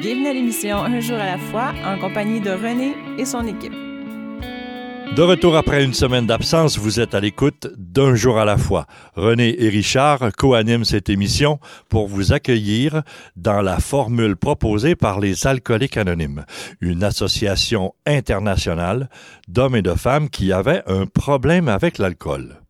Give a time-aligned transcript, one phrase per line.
[0.00, 3.72] Bienvenue à l'émission Un jour à la fois en compagnie de René et son équipe.
[3.72, 8.86] De retour après une semaine d'absence, vous êtes à l'écoute d'un jour à la fois.
[9.16, 11.58] René et Richard co-animent cette émission
[11.88, 13.02] pour vous accueillir
[13.34, 16.44] dans la formule proposée par les Alcooliques Anonymes,
[16.80, 19.08] une association internationale
[19.48, 22.60] d'hommes et de femmes qui avaient un problème avec l'alcool.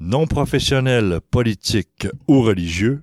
[0.00, 3.02] Non professionnels, politiques ou religieux,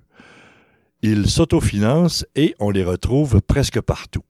[1.02, 4.24] ils s'autofinancent et on les retrouve presque partout.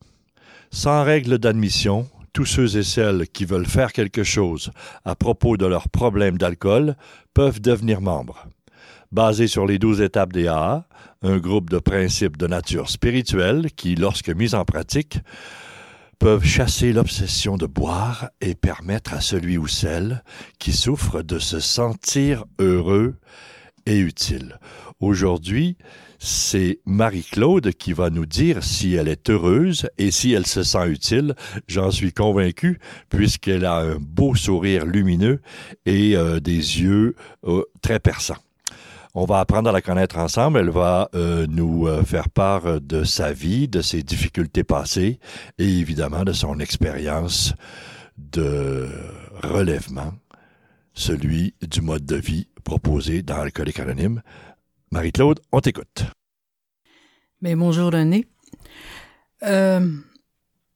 [0.71, 4.71] Sans règle d'admission, tous ceux et celles qui veulent faire quelque chose
[5.05, 6.97] à propos de leurs problèmes d'alcool
[7.35, 8.47] peuvent devenir membres.
[9.11, 10.87] Basé sur les douze étapes des AA,
[11.23, 15.19] un groupe de principes de nature spirituelle qui, lorsque mis en pratique,
[16.21, 20.23] peuvent chasser l'obsession de boire et permettre à celui ou celle
[20.59, 23.17] qui souffre de se sentir heureux
[23.87, 24.61] et utile.
[25.01, 25.77] Aujourd'hui,
[26.23, 30.87] c'est Marie-Claude qui va nous dire si elle est heureuse et si elle se sent
[30.89, 31.35] utile.
[31.67, 35.41] J'en suis convaincu puisqu'elle a un beau sourire lumineux
[35.87, 38.37] et euh, des yeux euh, très perçants.
[39.15, 40.59] On va apprendre à la connaître ensemble.
[40.59, 45.19] Elle va euh, nous faire part de sa vie, de ses difficultés passées
[45.59, 47.55] et évidemment de son expérience
[48.19, 48.89] de
[49.43, 50.13] relèvement,
[50.93, 54.23] celui du mode de vie proposé dans Alcoolique Anonyme.
[54.93, 56.05] Marie-Claude, on t'écoute.
[57.41, 58.27] Mais bonjour René.
[59.45, 59.89] Euh,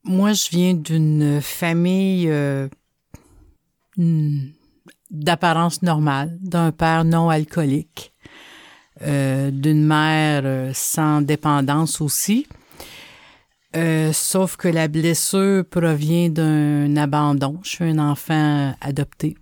[0.05, 2.69] moi, je viens d'une famille euh,
[5.11, 8.13] d'apparence normale, d'un père non alcoolique,
[9.03, 12.47] euh, d'une mère euh, sans dépendance aussi.
[14.13, 17.59] Sauf que la blessure provient d'un abandon.
[17.65, 19.37] Je suis un enfant adopté.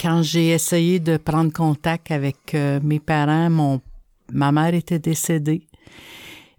[0.00, 3.80] Quand j'ai essayé de prendre contact avec euh, mes parents, mon,
[4.32, 5.66] ma mère était décédée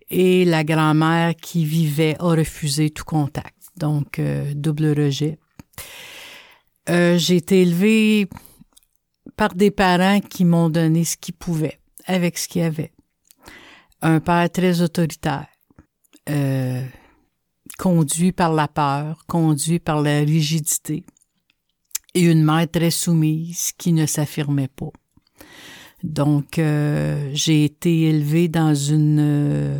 [0.10, 3.56] et la grand-mère qui vivait a refusé tout contact.
[3.78, 5.40] Donc, euh, double rejet.
[6.90, 8.28] Euh, j'ai été élevée
[9.38, 12.92] par des parents qui m'ont donné ce qu'ils pouvaient, avec ce qu'ils avaient.
[14.04, 15.48] Un père très autoritaire,
[17.78, 21.04] conduit par la peur, conduit par la rigidité,
[22.14, 24.92] et une mère très soumise qui ne s'affirmait pas.
[26.04, 29.78] Donc, euh, j'ai été élevée dans une euh,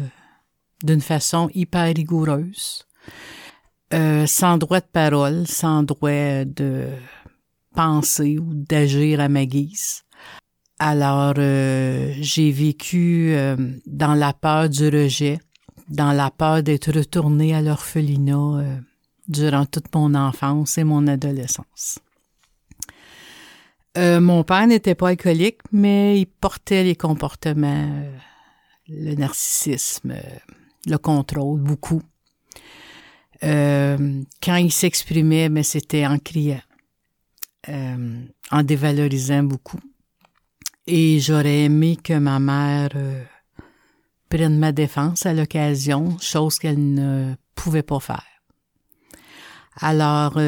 [0.84, 2.86] d'une façon hyper rigoureuse,
[3.94, 6.88] euh, sans droit de parole, sans droit de
[7.76, 10.04] penser ou d'agir à ma guise.
[10.80, 13.56] Alors, euh, j'ai vécu euh,
[13.86, 15.40] dans la peur du rejet,
[15.90, 18.78] dans la peur d'être retournée à l'orphelinat euh,
[19.28, 22.00] durant toute mon enfance et mon adolescence.
[23.98, 28.18] Euh, mon père n'était pas alcoolique, mais il portait les comportements, euh,
[28.88, 30.38] le narcissisme, euh,
[30.86, 32.02] le contrôle, beaucoup.
[33.42, 36.62] Quand il s'exprimait, mais c'était en criant,
[37.68, 39.80] en dévalorisant beaucoup.
[40.86, 42.92] Et j'aurais aimé que ma mère
[44.30, 48.44] prenne ma défense à l'occasion, chose qu'elle ne pouvait pas faire.
[49.78, 50.40] Alors,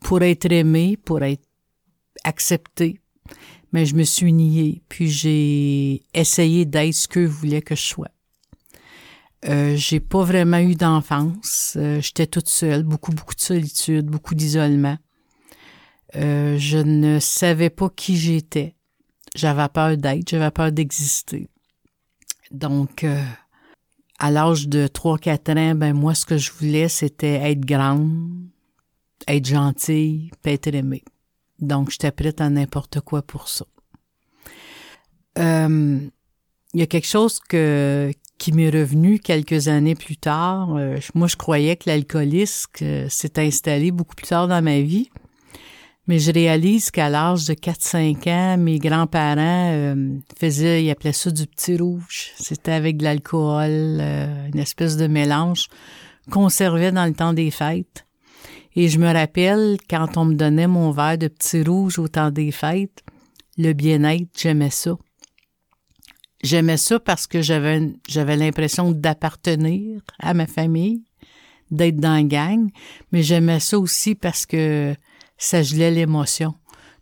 [0.00, 1.47] pour être aimée, pour être
[2.24, 3.00] acceptée,
[3.72, 8.10] mais je me suis niée, puis j'ai essayé d'être ce que voulait que je sois.
[9.44, 11.74] Euh, j'ai pas vraiment eu d'enfance.
[11.76, 14.96] Euh, J'étais toute seule, beaucoup, beaucoup de solitude, beaucoup d'isolement.
[16.16, 18.74] Euh, je ne savais pas qui j'étais.
[19.36, 21.48] J'avais peur d'être, j'avais peur d'exister.
[22.50, 23.22] Donc, euh,
[24.18, 28.48] à l'âge de 3-4 ans, ben moi, ce que je voulais, c'était être grande,
[29.28, 31.04] être gentille, être aimée.
[31.58, 33.64] Donc, j'étais prête à n'importe quoi pour ça.
[35.38, 35.98] Euh,
[36.74, 40.76] il y a quelque chose que, qui m'est revenu quelques années plus tard.
[40.76, 42.70] Euh, moi, je croyais que l'alcoolisme
[43.08, 45.10] s'est installé beaucoup plus tard dans ma vie.
[46.06, 51.30] Mais je réalise qu'à l'âge de 4-5 ans, mes grands-parents euh, faisaient, ils appelaient ça
[51.30, 52.32] du petit rouge.
[52.36, 54.00] C'était avec de l'alcool,
[54.52, 55.68] une espèce de mélange
[56.30, 58.07] qu'on servait dans le temps des fêtes.
[58.80, 62.30] Et je me rappelle, quand on me donnait mon verre de petit rouge au temps
[62.30, 63.02] des fêtes,
[63.56, 64.96] le bien-être, j'aimais ça.
[66.44, 71.02] J'aimais ça parce que j'avais j'avais l'impression d'appartenir à ma famille,
[71.72, 72.70] d'être dans la gang,
[73.10, 74.94] mais j'aimais ça aussi parce que
[75.36, 76.54] ça gelait l'émotion.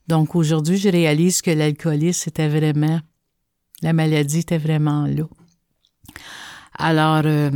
[0.08, 3.00] Donc aujourd'hui, je réalise que l'alcoolisme c'était vraiment
[3.82, 5.28] la maladie était vraiment là.
[6.78, 7.50] Alors euh,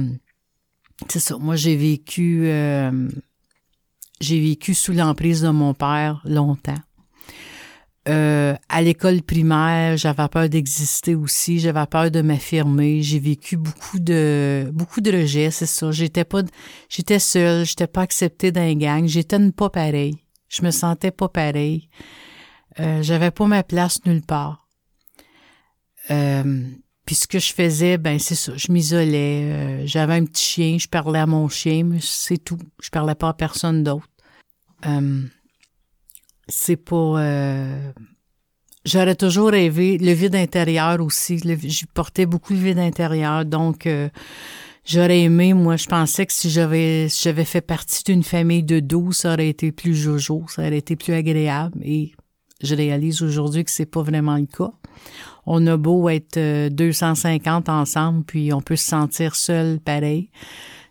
[1.09, 3.09] c'est ça, moi j'ai vécu euh,
[4.21, 6.75] j'ai vécu sous l'emprise de mon père longtemps.
[8.09, 13.03] Euh, à l'école primaire, j'avais peur d'exister aussi, j'avais peur de m'affirmer.
[13.03, 15.93] J'ai vécu beaucoup de beaucoup de rejets, c'est ça.
[15.93, 16.43] J'étais pas,
[16.89, 20.17] j'étais seule, j'étais pas acceptée les gang, j'étais pas pareil.
[20.49, 21.89] Je me sentais pas pareil.
[22.81, 24.67] Euh, j'avais pas ma place nulle part.
[26.11, 26.65] Euh,
[27.11, 29.43] puis ce que je faisais, ben c'est ça, je m'isolais.
[29.43, 32.57] Euh, j'avais un petit chien, je parlais à mon chien, mais c'est tout.
[32.81, 34.07] Je parlais pas à personne d'autre.
[34.87, 35.25] Euh,
[36.47, 37.21] c'est pas.
[37.21, 37.91] Euh,
[38.85, 41.39] j'aurais toujours rêvé le vide intérieur aussi.
[41.39, 43.89] je portais beaucoup le vide intérieur, donc
[44.85, 45.53] j'aurais aimé.
[45.53, 49.33] Moi, je pensais que si j'avais si j'avais fait partie d'une famille de 12, ça
[49.33, 51.81] aurait été plus jojo, ça aurait été plus agréable.
[51.83, 52.13] Et
[52.63, 54.71] je réalise aujourd'hui que c'est pas vraiment le cas.
[55.47, 60.31] On a beau être 250 euh, ensemble, puis on peut se sentir seul pareil.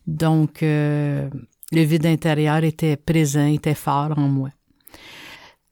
[0.08, 1.30] Donc, le
[1.72, 4.50] vide intérieur était présent, était fort en moi.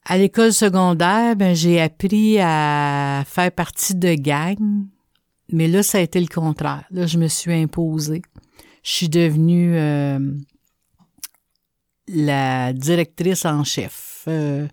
[0.04, 4.56] À l'école secondaire, ben, j'ai appris à faire partie de gang,
[5.52, 6.84] mais là, ça a été le contraire.
[6.90, 8.22] Là, je me suis imposée.
[8.82, 10.18] Je suis devenue euh,
[12.06, 14.07] la directrice en chef.
[14.26, 14.66] Euh,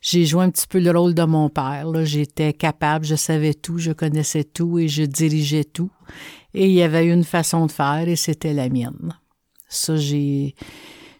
[0.00, 1.86] j'ai joué un petit peu le rôle de mon père.
[2.04, 5.90] J'étais capable, je savais tout, je connaissais tout et je dirigeais tout.
[6.54, 9.16] Et il y avait une façon de faire et c'était la mienne.
[9.68, 10.54] Ça, j'ai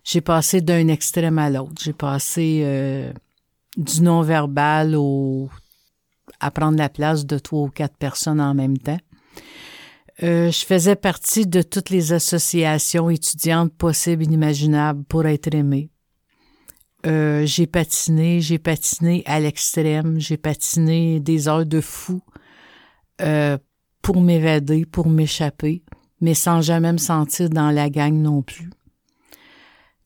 [0.04, 1.80] j'ai passé d'un extrême à l'autre.
[1.80, 3.12] J'ai passé euh,
[3.76, 5.48] du non-verbal au
[6.40, 8.98] à prendre la place de trois ou quatre personnes en même temps.
[10.22, 15.91] Euh, je faisais partie de toutes les associations étudiantes possibles et inimaginables pour être aimée.
[17.04, 22.20] Euh, j'ai patiné, j'ai patiné à l'extrême, j'ai patiné des heures de fou
[23.20, 23.58] euh,
[24.02, 25.82] pour m'évader, pour m'échapper,
[26.20, 28.70] mais sans jamais me sentir dans la gang non plus.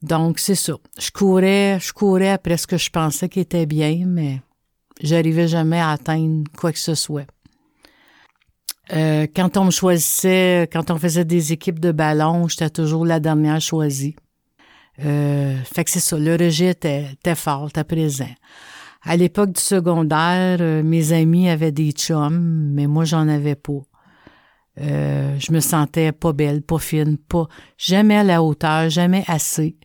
[0.02, 0.74] Donc, c'est ça.
[0.98, 4.40] Je courais, je courais après ce que je pensais qui était bien, mais
[5.02, 7.26] j'arrivais jamais à atteindre quoi que ce soit.
[8.92, 13.20] Euh, quand on me choisissait, quand on faisait des équipes de ballon, j'étais toujours la
[13.20, 14.16] dernière choisie.
[15.04, 18.28] Euh, fait que c'est ça, le rejet était, était fort, était présent.
[19.08, 23.82] À l'époque du secondaire, euh, mes amis avaient des chums, mais moi, j'en avais pas.
[24.80, 27.46] Euh, je me sentais pas belle, pas fine, pas
[27.78, 29.76] jamais à la hauteur, jamais assez.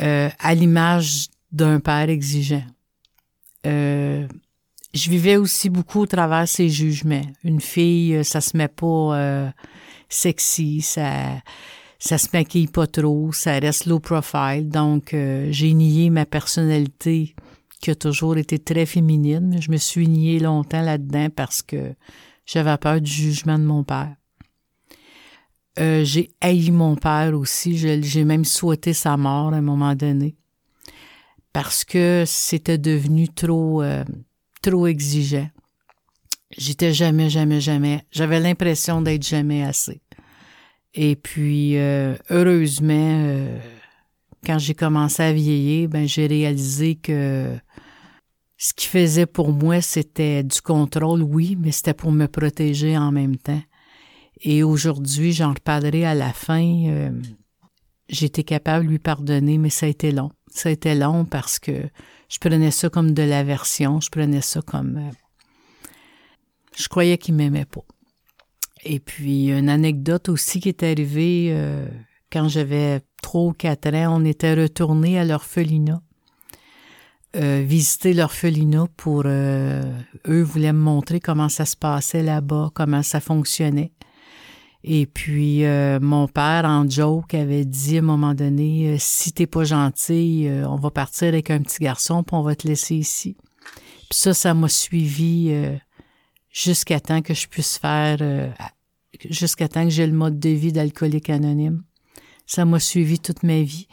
[0.00, 2.64] Euh, à l'image d'un père exigeant.
[3.64, 7.22] Je vivais aussi beaucoup au travers ses jugements.
[7.44, 9.52] Une fille, ça se met pas
[10.08, 11.40] sexy, ça
[12.00, 14.68] ça se maquille pas trop, ça reste low profile.
[14.68, 17.36] Donc j'ai nié ma personnalité
[17.80, 19.56] qui a toujours été très féminine.
[19.60, 21.94] Je me suis niée longtemps là-dedans parce que
[22.46, 24.14] j'avais peur du jugement de mon père.
[25.78, 27.78] Euh, j'ai haï mon père aussi.
[27.78, 30.36] J'ai même souhaité sa mort à un moment donné
[31.52, 34.04] parce que c'était devenu trop, euh,
[34.62, 35.48] trop exigeant.
[36.56, 38.04] J'étais jamais, jamais, jamais.
[38.10, 40.02] J'avais l'impression d'être jamais assez.
[40.94, 43.46] Et puis, euh, heureusement,
[44.44, 47.56] quand j'ai commencé à vieillir, ben j'ai réalisé que
[48.56, 53.12] ce qui faisait pour moi, c'était du contrôle, oui, mais c'était pour me protéger en
[53.12, 53.62] même temps.
[54.42, 56.86] Et aujourd'hui, j'en reparlerai à la fin.
[56.86, 57.10] Euh,
[58.10, 60.32] J'étais capable de lui pardonner, mais ça a été long.
[60.48, 61.88] Ça a été long parce que
[62.28, 64.00] je prenais ça comme de l'aversion.
[64.00, 64.96] Je prenais ça comme...
[64.96, 65.88] Euh,
[66.76, 67.82] je croyais qu'il m'aimait pas.
[68.84, 71.86] Et puis, une anecdote aussi qui est arrivée euh,
[72.32, 76.00] quand j'avais trois ou quatre ans, on était retourné à l'orphelinat.
[77.36, 83.20] Euh, visiter l'orphelinat pour eux voulaient me montrer comment ça se passait là-bas, comment ça
[83.20, 83.92] fonctionnait.
[84.82, 89.32] Et puis, euh, mon père, en joke, avait dit à un moment donné, euh, si
[89.32, 92.66] t'es pas gentil, euh, on va partir avec un petit garçon, puis on va te
[92.66, 93.36] laisser ici.
[94.08, 95.52] Puis ça, ça m'a suivi
[96.50, 98.18] jusqu'à temps que je puisse faire,
[99.28, 101.82] jusqu'à temps que j'ai le mode de vie d'alcoolique anonyme.
[102.46, 103.86] Ça m'a suivi toute ma vie.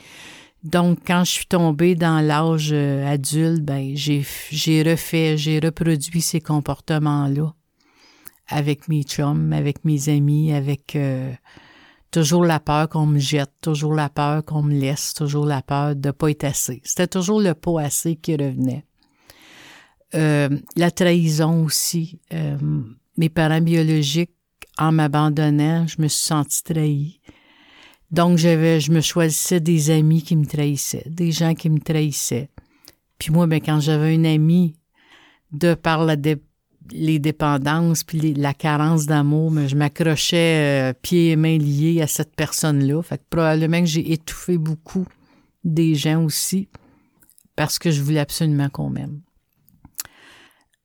[0.63, 6.41] Donc, quand je suis tombée dans l'âge adulte, ben, j'ai, j'ai refait, j'ai reproduit ces
[6.41, 7.53] comportements-là
[8.47, 11.31] avec mes chums, avec mes amis, avec euh,
[12.11, 15.95] toujours la peur qu'on me jette, toujours la peur qu'on me laisse, toujours la peur
[15.95, 16.81] de pas être assez.
[16.83, 18.85] C'était toujours le pas assez qui revenait.
[20.15, 22.19] Euh, la trahison aussi.
[22.33, 22.57] Euh,
[23.17, 24.31] mes parents biologiques,
[24.77, 27.19] en m'abandonnant, je me suis sentie trahie.
[28.11, 32.49] Donc, j'avais, je me choisissais des amis qui me trahissaient, des gens qui me trahissaient.
[33.19, 34.75] Puis moi, ben, quand j'avais un ami,
[35.51, 36.37] de par la, dé
[36.91, 42.07] les dépendances puis la carence d'amour, mais je m'accrochais euh, pieds et mains liés à
[42.07, 43.01] cette personne-là.
[43.01, 45.05] Fait que probablement que j'ai étouffé beaucoup
[45.63, 46.69] des gens aussi
[47.55, 49.19] parce que je voulais absolument qu'on m'aime.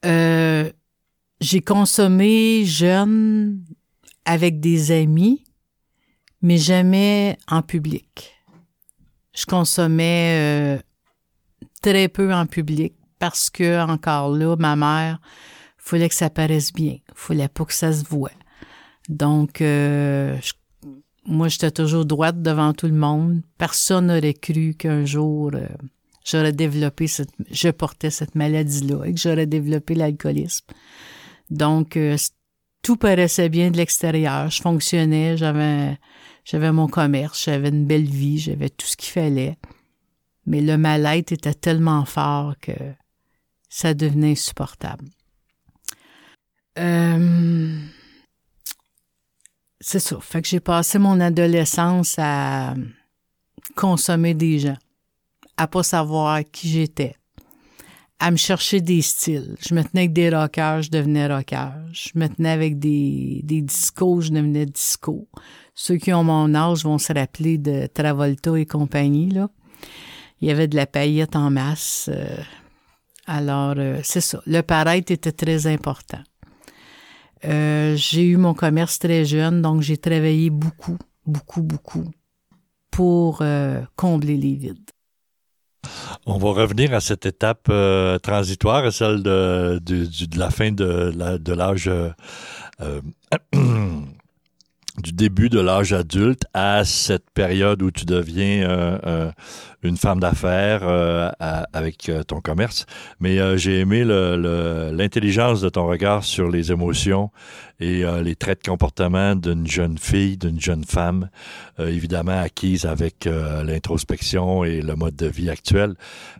[0.04, 0.70] Euh,
[1.40, 3.64] j'ai consommé jeune
[4.24, 5.44] avec des amis,
[6.40, 8.34] mais jamais en public.
[9.34, 10.82] Je consommais euh,
[11.80, 15.20] très peu en public parce que, encore là, ma mère,
[15.78, 16.98] fallait que ça paraisse bien.
[17.14, 18.30] Fallait pas que ça se voit.
[19.08, 20.36] Donc, euh,
[21.24, 23.42] moi, j'étais toujours droite devant tout le monde.
[23.58, 25.52] Personne n'aurait cru qu'un jour,
[26.24, 30.66] j'aurais développé cette, je portais cette maladie-là et que j'aurais développé l'alcoolisme.
[31.50, 32.16] Donc, euh,
[32.82, 34.50] tout paraissait bien de l'extérieur.
[34.50, 35.98] Je fonctionnais, j'avais,
[36.44, 39.56] j'avais mon commerce, j'avais une belle vie, j'avais tout ce qu'il fallait.
[40.46, 42.72] Mais le mal-être était tellement fort que
[43.68, 45.06] ça devenait insupportable.
[46.78, 47.78] Euh,
[49.80, 50.18] c'est ça.
[50.20, 52.74] Fait que j'ai passé mon adolescence à
[53.76, 54.76] consommer des gens,
[55.56, 57.14] à pas savoir qui j'étais,
[58.18, 59.56] à me chercher des styles.
[59.60, 61.70] Je me tenais avec des rockers, je devenais rocker.
[61.92, 65.28] Je me tenais avec des, des discos, je devenais disco.
[65.74, 69.48] Ceux qui ont mon âge vont se rappeler de Travolta et compagnie, là.
[70.42, 72.10] Il y avait de la paillette en masse.
[72.12, 72.36] Euh,
[73.26, 74.42] alors, euh, c'est ça.
[74.44, 76.22] Le paraître était très important.
[77.44, 82.04] Euh, j'ai eu mon commerce très jeune, donc j'ai travaillé beaucoup, beaucoup, beaucoup
[82.90, 83.42] pour
[83.96, 84.90] combler les vides.
[86.26, 89.80] On va revenir à cette étape euh, transitoire, celle de,
[90.36, 93.00] la fin de, l'âge euh,
[95.02, 99.32] du début de l'âge adulte à cette période où tu deviens euh,
[99.82, 100.82] une femme d'affaires
[101.40, 102.86] avec ton commerce.
[103.18, 107.30] Mais j'ai aimé l'intelligence de ton regard sur les émotions
[107.82, 111.28] et les traits de comportement d'une jeune fille, d'une jeune femme,
[111.78, 115.94] évidemment acquise avec l'introspection et le mode de vie actuel,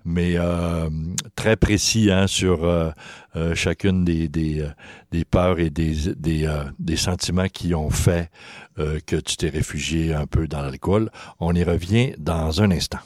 [0.04, 0.36] mais
[1.34, 2.66] très précis hein, sur
[3.54, 8.30] chacune des, peurs et des, des, sentiments qui ont fait
[8.78, 11.10] euh, que tu t'es réfugié un peu dans l'alcool.
[11.40, 13.00] On y revient dans un instant.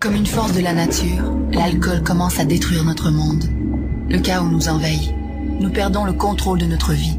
[0.00, 3.44] Comme une force de la nature, l'alcool commence à détruire notre monde.
[4.08, 5.17] Le chaos nous envahit.
[5.60, 7.18] Nous perdons le contrôle de notre vie.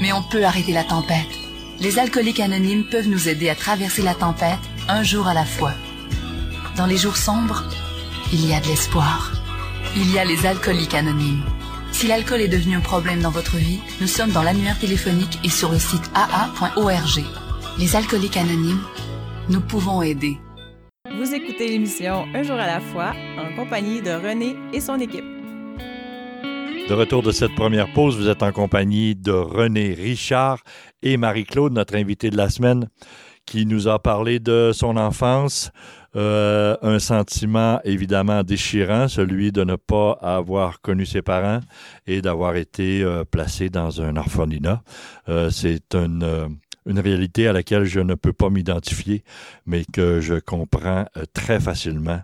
[0.00, 1.28] Mais on peut arrêter la tempête.
[1.80, 4.58] Les alcooliques anonymes peuvent nous aider à traverser la tempête
[4.88, 5.72] un jour à la fois.
[6.76, 7.64] Dans les jours sombres,
[8.32, 9.32] il y a de l'espoir.
[9.96, 11.44] Il y a les alcooliques anonymes.
[11.92, 15.50] Si l'alcool est devenu un problème dans votre vie, nous sommes dans l'annuaire téléphonique et
[15.50, 17.24] sur le site aa.org.
[17.78, 18.82] Les alcooliques anonymes,
[19.50, 20.38] nous pouvons aider.
[21.16, 25.33] Vous écoutez l'émission Un jour à la fois en compagnie de René et son équipe.
[26.88, 30.62] De retour de cette première pause, vous êtes en compagnie de René Richard
[31.02, 32.90] et Marie-Claude, notre invitée de la semaine,
[33.46, 35.70] qui nous a parlé de son enfance,
[36.14, 41.60] euh, un sentiment évidemment déchirant, celui de ne pas avoir connu ses parents
[42.06, 44.82] et d'avoir été euh, placé dans un orphelinat.
[45.30, 49.24] Euh, c'est une, une réalité à laquelle je ne peux pas m'identifier,
[49.64, 52.20] mais que je comprends très facilement.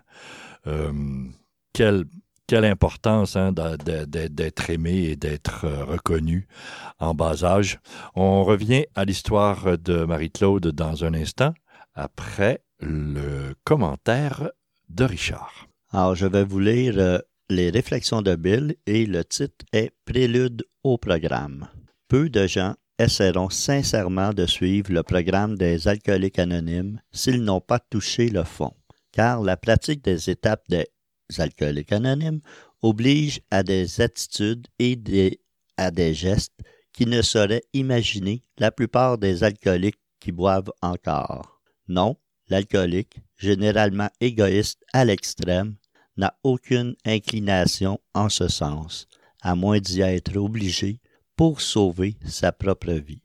[1.73, 2.05] quelle
[2.51, 6.49] quelle importance hein, d'être aimé et d'être reconnu
[6.99, 7.79] en bas âge.
[8.13, 11.53] On revient à l'histoire de Marie-Claude dans un instant,
[11.93, 14.51] après le commentaire
[14.89, 15.69] de Richard.
[15.93, 20.65] Alors, je vais vous lire euh, les réflexions de Bill et le titre est Prélude
[20.83, 21.69] au programme.
[22.09, 27.79] Peu de gens essaieront sincèrement de suivre le programme des alcooliques anonymes s'ils n'ont pas
[27.79, 28.73] touché le fond,
[29.13, 30.89] car la pratique des étapes des
[31.39, 32.41] alcooliques anonymes
[32.81, 34.97] oblige à des attitudes et
[35.77, 36.59] à des gestes
[36.93, 41.61] qui ne seraient imaginés la plupart des alcooliques qui boivent encore.
[41.87, 42.17] Non,
[42.49, 45.75] l'alcoolique, généralement égoïste à l'extrême,
[46.17, 49.07] n'a aucune inclination en ce sens,
[49.41, 50.99] à moins d'y être obligé
[51.35, 53.23] pour sauver sa propre vie.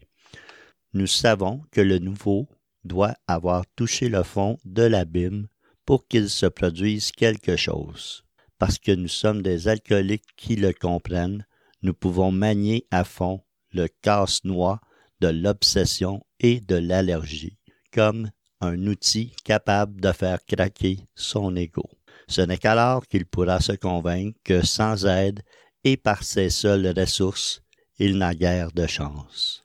[0.94, 2.48] Nous savons que le nouveau
[2.84, 5.48] doit avoir touché le fond de l'abîme
[5.86, 8.24] pour qu'il se produise quelque chose.
[8.58, 11.46] Parce que nous sommes des alcooliques qui le comprennent,
[11.82, 13.40] nous pouvons manier à fond
[13.72, 14.80] le casse-noix
[15.20, 17.58] de l'obsession et de l'allergie,
[17.92, 21.88] comme un outil capable de faire craquer son ego.
[22.28, 25.42] Ce n'est qu'alors qu'il pourra se convaincre que sans aide
[25.84, 27.62] et par ses seules ressources,
[27.98, 29.64] il n'a guère de chance.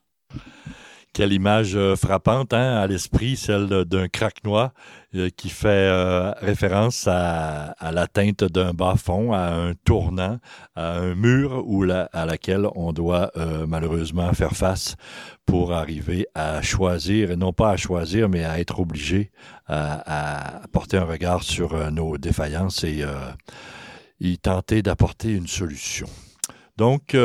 [1.14, 4.72] Quelle image euh, frappante hein, à l'esprit, celle d'un craque-noix
[5.14, 10.40] euh, qui fait euh, référence à, l'atteinte d'un bas-fond, à un tournant,
[10.76, 13.32] à un mur où à laquelle on doit
[13.68, 14.96] malheureusement faire face
[15.46, 19.32] pour arriver à choisir, et non pas à choisir, mais à être obligé
[19.68, 23.04] à, porter un regard sur nos défaillances et
[24.20, 26.08] y tenter d'apporter une solution.
[26.78, 27.16] Donc,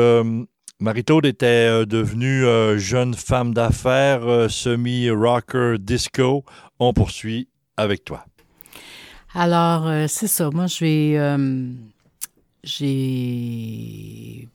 [0.79, 6.43] euh, Marie-Claude était euh, devenue euh, jeune femme d'affaires, semi-rocker disco.
[6.79, 8.25] On poursuit avec toi.
[9.33, 10.49] Alors, c'est ça.
[10.51, 11.37] Moi, je vais.
[12.63, 14.47] j'ai.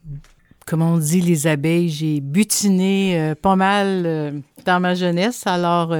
[0.66, 1.88] Comment on dit les abeilles?
[1.88, 5.46] J'ai butiné pas mal dans ma jeunesse.
[5.46, 5.94] Alors,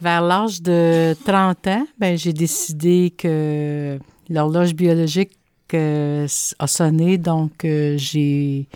[0.00, 5.32] vers l'âge de 30 ans, ben, j'ai décidé que l'horloge biologique
[5.74, 6.26] euh,
[6.58, 8.66] a sonné, donc euh, j'ai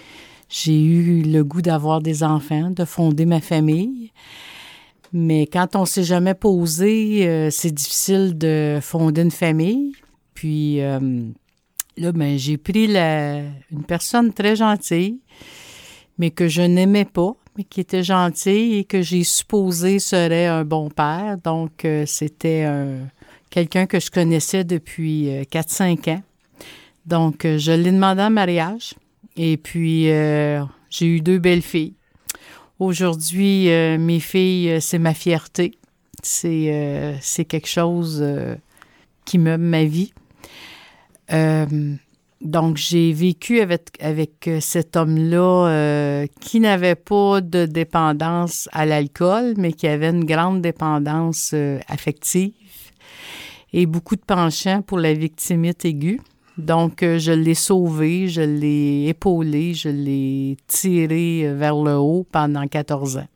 [0.49, 4.12] j'ai eu le goût d'avoir des enfants, de fonder ma famille.
[5.12, 9.93] Mais quand on s'est jamais posé, euh, c'est difficile de fonder une famille.
[10.35, 13.40] Puis là, ben, j'ai pris la,
[13.73, 15.19] une personne très gentille,
[16.17, 20.64] mais que je n'aimais pas, mais qui était gentille et que j'ai supposé serait un
[20.64, 21.38] bon père.
[21.43, 23.09] Donc, c'était un
[23.50, 26.23] quelqu'un que je connaissais depuis 4-5 euh, ans.
[27.09, 28.93] Donc, euh, je l'ai demandé en mariage
[29.35, 31.95] et puis euh, j'ai eu deux belles filles.
[32.79, 35.73] Aujourd'hui, mes filles, c'est ma fierté.
[36.23, 38.25] C'est c'est quelque chose
[39.25, 40.12] qui meuble ma vie.
[42.41, 49.73] donc, j'ai vécu avec, avec cet homme-là qui n'avait pas de dépendance à l'alcool, mais
[49.73, 51.53] qui avait une grande dépendance
[51.88, 52.53] affective
[53.73, 56.21] et beaucoup de penchant pour la victimite aiguë.
[56.59, 62.67] Donc, euh, je l'ai sauvé, je l'ai épaulé, je l'ai tiré vers le haut pendant
[62.67, 63.29] 14 ans.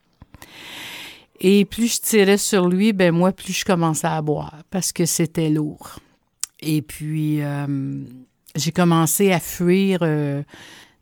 [1.41, 5.07] Et plus je tirais sur lui, ben moi, plus je commençais à boire parce que
[5.07, 6.01] c'était lourd.
[6.61, 7.67] Et puis, euh,
[8.57, 10.43] j'ai commencé à fuir euh,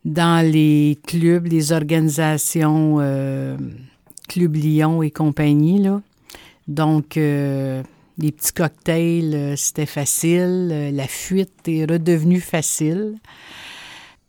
[0.05, 2.97] dans les clubs, les organisations,
[4.27, 5.87] Club Lyon et compagnie.
[6.67, 7.19] Donc,
[8.21, 10.69] les petits cocktails, euh, c'était facile.
[10.71, 13.15] Euh, la fuite est redevenue facile.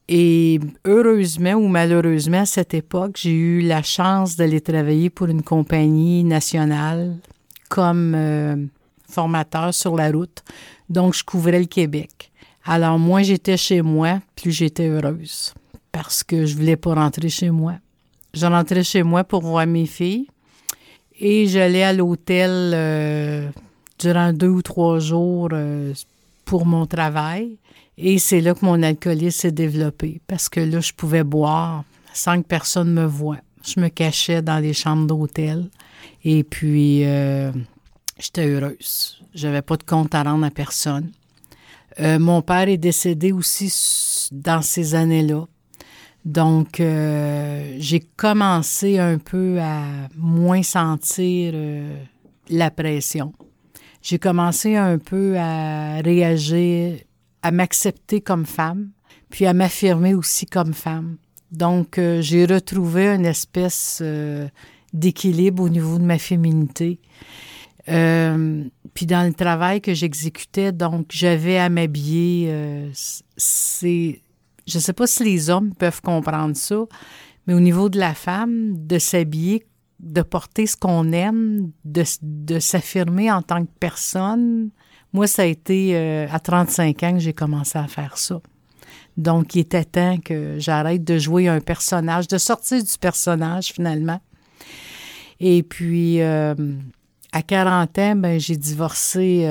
[0.09, 5.43] Et heureusement ou malheureusement, à cette époque, j'ai eu la chance d'aller travailler pour une
[5.43, 7.17] compagnie nationale
[7.69, 8.57] comme euh,
[9.09, 10.43] formateur sur la route.
[10.89, 12.31] Donc, je couvrais le Québec.
[12.65, 15.55] Alors, moins j'étais chez moi, plus j'étais heureuse
[15.93, 17.75] parce que je voulais pas rentrer chez moi.
[18.35, 20.27] Je rentrais chez moi pour voir mes filles
[21.21, 23.53] et j'allais à l'hôtel
[24.03, 25.95] durant deux ou trois jours euh,
[26.45, 27.57] pour mon travail.
[27.97, 32.43] Et c'est là que mon alcoolisme s'est développé parce que là, je pouvais boire sans
[32.43, 33.39] que personne me voie.
[33.65, 35.69] Je me cachais dans les chambres d'hôtel
[36.25, 37.53] et puis euh,
[38.19, 39.23] j'étais heureuse.
[39.35, 41.13] J'avais pas de compte à rendre à personne.
[42.01, 45.47] Euh, mon père est décédé aussi dans ces années-là.
[46.25, 49.83] Donc, j'ai commencé un peu à
[50.17, 51.53] moins sentir
[52.49, 53.33] la pression
[54.03, 56.99] j'ai commencé un peu à réagir,
[57.43, 58.91] à m'accepter comme femme,
[59.31, 61.17] puis à m'affirmer aussi comme femme.
[61.53, 64.49] Donc, euh, j'ai retrouvé une espèce euh,
[64.93, 66.99] d'équilibre au niveau de ma féminité.
[67.89, 72.53] Euh, puis dans le travail que j'exécutais, donc j'avais à m'habiller.
[72.93, 74.21] c'est,
[74.67, 76.85] je ne sais pas si les hommes peuvent comprendre ça,
[77.47, 79.65] mais au niveau de la femme, de s'habiller
[80.03, 84.71] de porter ce qu'on aime, de, s'affirmer en tant que personne.
[85.13, 88.41] Moi, ça a été euh, à 35 ans que j'ai commencé à faire ça.
[89.17, 94.21] Donc, il était temps que j'arrête de jouer un personnage, de sortir du personnage finalement.
[95.39, 96.55] Et puis, euh,
[97.33, 99.49] à 40 ans, ben, j'ai divorcé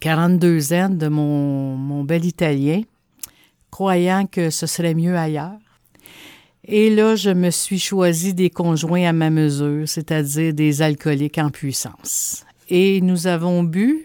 [0.00, 2.82] 42 euh, ans de mon, mon bel Italien,
[3.70, 5.58] croyant que ce serait mieux ailleurs.
[6.68, 11.50] Et là, je me suis choisi des conjoints à ma mesure, c'est-à-dire des alcooliques en
[11.50, 12.44] puissance.
[12.68, 14.04] Et nous avons bu,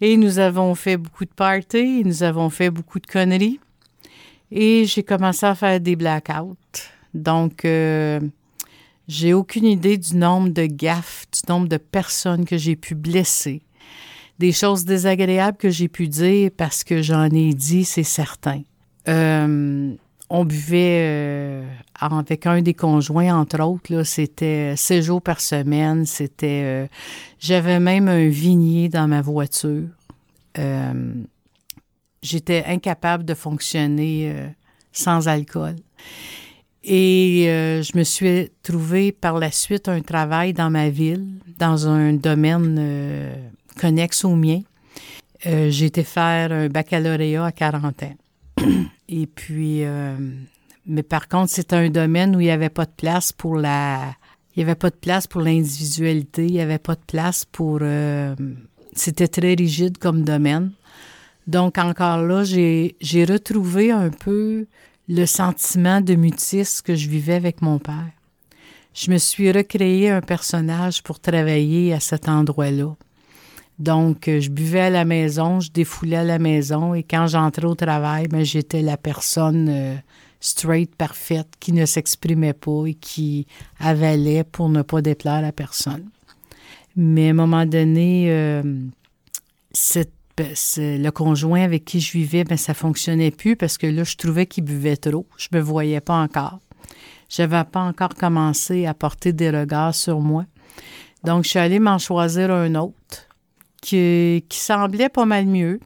[0.00, 3.60] et nous avons fait beaucoup de parties, et nous avons fait beaucoup de conneries.
[4.50, 6.56] Et j'ai commencé à faire des blackouts.
[7.12, 8.18] Donc, euh,
[9.06, 13.60] j'ai aucune idée du nombre de gaffes, du nombre de personnes que j'ai pu blesser,
[14.38, 18.62] des choses désagréables que j'ai pu dire parce que j'en ai dit, c'est certain.
[19.06, 19.94] Euh,
[20.34, 21.64] on buvait euh,
[22.00, 26.06] avec un des conjoints, entre autres, c'était six jours par semaine.
[26.06, 26.86] C'était, euh,
[27.38, 29.86] j'avais même un vignier dans ma voiture.
[30.58, 31.14] Euh,
[32.20, 34.34] j'étais incapable de fonctionner
[34.90, 35.76] sans alcool.
[36.82, 41.26] Et je me suis trouvé par la suite un travail dans ma ville,
[41.58, 43.32] dans un domaine
[43.78, 44.62] connexe au mien.
[45.44, 48.16] j'ai été faire un baccalauréat à 40 ans.
[49.08, 50.16] Et puis, euh,
[50.86, 54.14] mais par contre, c'était un domaine où il n'y avait pas de place pour la,
[54.54, 57.78] il n'y avait pas de place pour l'individualité, il n'y avait pas de place pour,
[57.82, 58.34] euh,
[58.94, 60.72] c'était très rigide comme domaine.
[61.46, 64.66] Donc, encore là, j'ai retrouvé un peu
[65.08, 68.10] le sentiment de mutisme que je vivais avec mon père.
[68.94, 72.94] Je me suis recréé un personnage pour travailler à cet endroit-là.
[73.78, 77.74] Donc, je buvais à la maison, je défoulais à la maison et quand j'entrais au
[77.74, 79.96] travail, ben, j'étais la personne euh,
[80.38, 83.46] straight, parfaite, qui ne s'exprimait pas et qui
[83.80, 86.08] avalait pour ne pas déplaire à personne.
[86.94, 88.62] Mais à un moment donné, euh,
[90.36, 94.16] ben, le conjoint avec qui je vivais, ben, ça fonctionnait plus parce que là, je
[94.16, 95.26] trouvais qu'il buvait trop.
[95.36, 96.60] Je me voyais pas encore.
[97.28, 100.44] J'avais pas encore commencé à porter des regards sur moi.
[101.24, 103.28] Donc, je suis allée m'en choisir un autre
[103.84, 105.78] qui, semblait pas mal mieux,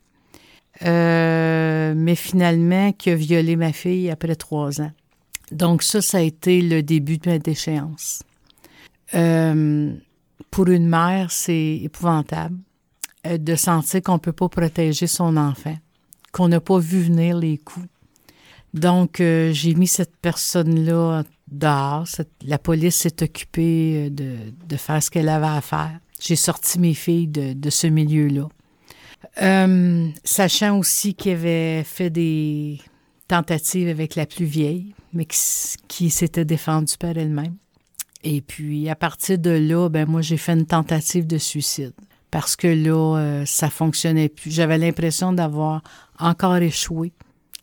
[0.84, 4.92] euh, mais finalement qui a violé ma fille après trois ans.
[5.50, 8.22] Donc, ça, ça a été le début de ma déchéance.
[9.14, 9.92] Euh,
[10.50, 12.58] pour une mère, c'est épouvantable
[13.26, 15.76] euh, de sentir qu'on ne peut pas protéger son enfant,
[16.32, 17.86] qu'on n'a pas vu venir les coups.
[18.74, 22.06] Donc, j'ai mis cette personne-là dehors.
[22.42, 25.98] la police s'est occupée euh, de, faire ce qu'elle avait à faire.
[26.20, 28.48] J'ai sorti mes filles de, ce milieu-là.
[30.24, 32.80] sachant aussi qu'il avait fait des
[33.28, 35.38] tentatives avec la plus vieille, mais qui,
[35.86, 37.56] qui s'était défendue par elle-même.
[38.24, 41.94] Et puis, à partir de là, ben moi, j'ai fait une tentative de suicide
[42.30, 44.50] parce que là, euh, ça fonctionnait plus.
[44.50, 45.82] J'avais l'impression d'avoir
[46.18, 47.12] encore échoué.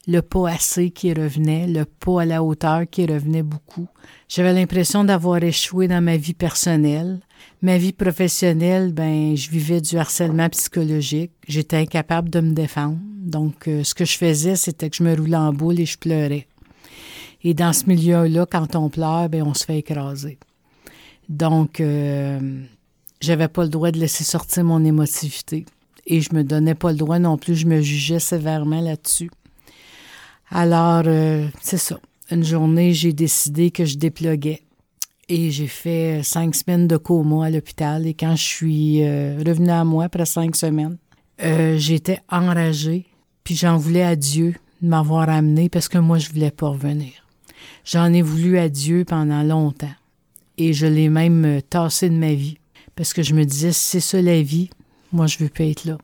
[0.08, 3.88] Le pas assez qui revenait, le pas à la hauteur qui revenait beaucoup.
[4.30, 7.22] J'avais l'impression d'avoir échoué dans ma vie personnelle.
[7.66, 11.32] Ma vie professionnelle, ben, je vivais du harcèlement psychologique.
[11.48, 13.00] J'étais incapable de me défendre.
[13.02, 15.98] Donc, euh, ce que je faisais, c'était que je me roulais en boule et je
[15.98, 16.46] pleurais.
[17.44, 20.38] Et dans ce milieu-là, quand on pleure, ben, on se fait écraser.
[21.28, 22.40] Donc, euh,
[23.20, 25.66] j'avais pas le droit de laisser sortir mon émotivité.
[26.06, 29.32] Et je me donnais pas le droit non plus, je me jugeais sévèrement là-dessus.
[30.52, 32.00] Alors, euh, c'est ça.
[32.30, 34.62] Une journée, j'ai décidé que je déploguais.
[35.28, 38.06] Et j'ai fait cinq semaines de coma à l'hôpital.
[38.06, 40.98] Et quand je suis euh, revenue à moi après cinq semaines,
[41.40, 43.06] j'étais enragée.
[43.44, 47.26] Puis j'en voulais à Dieu de m'avoir amené parce que moi, je voulais pas revenir.
[47.86, 49.94] J'en ai voulu à Dieu pendant longtemps.
[50.58, 52.58] Et je l'ai même euh, tassé de ma vie.
[52.96, 54.70] Parce que je me disais, c'est ça la vie,
[55.12, 55.98] moi, je veux pas être là.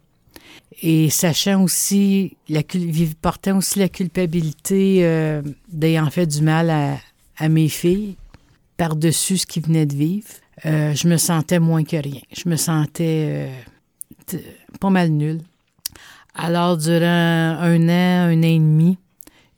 [0.82, 2.62] Et sachant aussi, la,
[3.22, 8.16] portant aussi la culpabilité euh, d'ayant fait du mal à, mes filles,
[8.82, 10.28] par-dessus ce qu'ils venaient de vivre,
[10.66, 12.22] euh, je me sentais moins que rien.
[12.36, 13.52] Je me sentais
[14.80, 15.42] pas mal nulle.
[16.34, 18.98] Alors, durant un an, un an et demi,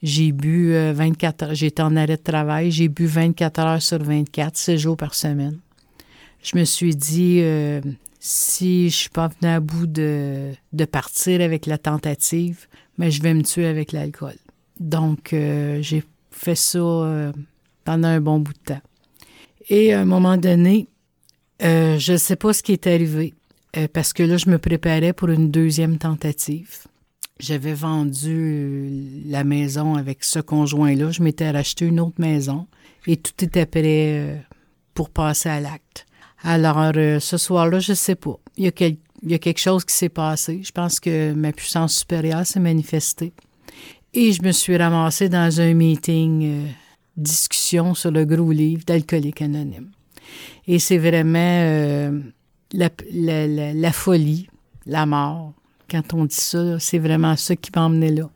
[0.02, 1.54] j'ai bu 24 euh, heures.
[1.54, 2.70] J'étais en arrêt de travail.
[2.70, 5.58] J'ai bu 24 heures sur 24, 6 jours par semaine.
[6.42, 7.80] Je me suis dit, euh,
[8.20, 12.66] si je suis pas venu à bout de, de, partir avec la tentative,
[12.98, 14.36] mais je vais me tuer avec l'alcool.
[14.78, 17.32] Donc, euh, j'ai fait ça
[17.84, 18.82] pendant un bon bout de temps.
[19.68, 20.88] Et à un moment donné,
[21.60, 23.34] je ne sais pas ce qui est arrivé,
[23.92, 26.86] parce que là, je me préparais pour une deuxième tentative.
[27.40, 31.10] J'avais vendu euh, la maison avec ce conjoint-là.
[31.10, 32.66] Je m'étais racheté une autre maison
[33.06, 34.36] et tout était prêt euh,
[34.94, 36.06] pour passer à l'acte.
[36.44, 38.38] Alors, euh, ce soir-là, je sais pas.
[38.56, 40.60] Il y, a il y a quelque chose qui s'est passé.
[40.62, 43.32] Je pense que ma puissance supérieure s'est manifestée.
[44.12, 46.68] Et je me suis ramassée dans un meeting,
[47.16, 49.90] discussion sur le gros livre d'Alcoolique Anonyme.
[50.66, 52.12] Et c'est vraiment
[52.72, 52.90] la,
[53.74, 54.48] la folie,
[54.86, 55.54] la mort,
[55.90, 58.30] quand on dit ça, c'est vraiment ça qui m'a emmené là.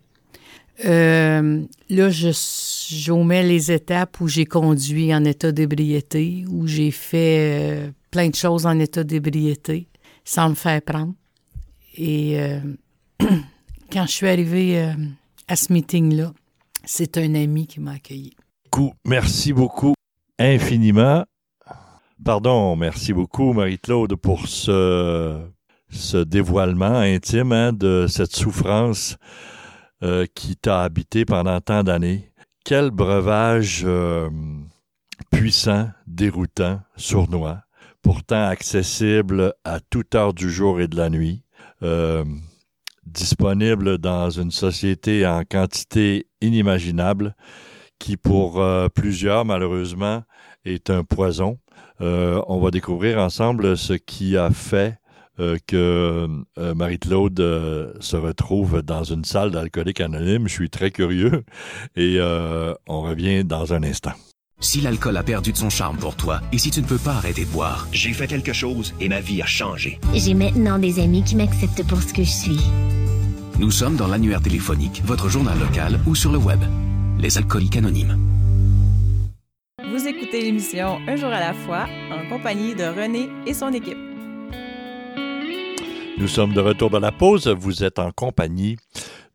[0.85, 2.29] Euh, là, je,
[2.89, 8.35] j'omets les étapes où j'ai conduit en état d'ébriété, où j'ai fait euh, plein de
[8.35, 9.89] choses en état d'ébriété
[10.25, 11.15] sans me faire prendre.
[11.97, 12.61] Et euh,
[13.93, 14.95] quand je suis arrivée
[15.49, 16.33] à ce meeting-là,
[16.85, 18.35] c'est un ami qui m'a accueilli.
[19.05, 19.95] Merci beaucoup
[20.39, 21.25] infiniment.
[22.25, 25.49] Pardon, merci beaucoup, Marie-Claude, pour ce
[25.91, 29.17] ce dévoilement intime hein, de cette souffrance
[30.03, 32.31] euh, qui t'a habité pendant tant d'années.
[32.65, 34.29] Quel breuvage euh,
[35.31, 37.63] puissant, déroutant, sournois,
[38.03, 41.43] pourtant accessible à toute heure du jour et de la nuit,
[41.83, 42.25] euh,
[43.07, 47.35] disponible dans une société en quantité inimaginable,
[47.99, 48.63] qui pour
[48.95, 50.23] plusieurs, malheureusement,
[50.65, 51.59] est un poison.
[52.01, 54.99] on va découvrir ensemble ce qui a fait
[55.41, 56.27] euh, que
[56.59, 60.49] euh, Marie-Claude euh, se retrouve dans une salle d'alcoolique anonyme.
[60.49, 61.45] Je suis très curieux
[61.97, 62.19] et
[62.89, 64.13] on revient dans un instant.
[64.61, 67.13] Si l'alcool a perdu de son charme pour toi et si tu ne peux pas
[67.13, 70.01] arrêter de boire, j'ai fait quelque chose et ma vie a changé.
[70.13, 72.61] J'ai maintenant des amis qui m'acceptent pour ce que je suis.
[73.61, 76.61] Nous sommes dans l'annuaire téléphonique, votre journal local ou sur le web.
[77.21, 78.17] Les alcooliques anonymes.
[79.91, 83.99] Vous écoutez l'émission Un jour à la fois en compagnie de René et son équipe.
[86.19, 87.49] Nous sommes de retour dans la pause.
[87.49, 88.77] Vous êtes en compagnie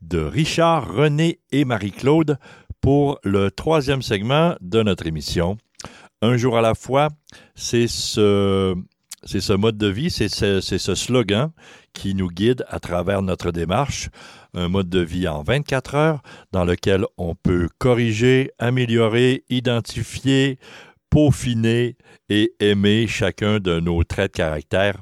[0.01, 2.37] de Richard, René et Marie-Claude
[2.79, 5.57] pour le troisième segment de notre émission.
[6.21, 7.09] Un jour à la fois,
[7.55, 8.75] c'est ce,
[9.25, 11.51] c'est ce mode de vie, c'est ce, c'est ce slogan
[11.91, 14.09] qui nous guide à travers notre démarche.
[14.53, 20.59] Un mode de vie en 24 heures dans lequel on peut corriger, améliorer, identifier,
[21.09, 21.97] peaufiner
[22.29, 25.01] et aimer chacun de nos traits de caractère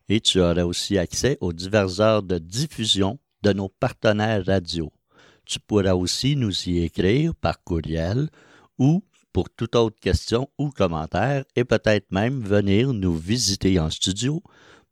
[0.09, 4.93] Et tu auras aussi accès aux diverses heures de diffusion de nos partenaires radio.
[5.45, 8.29] Tu pourras aussi nous y écrire par courriel
[8.79, 14.43] ou pour toute autre question ou commentaire et peut-être même venir nous visiter en studio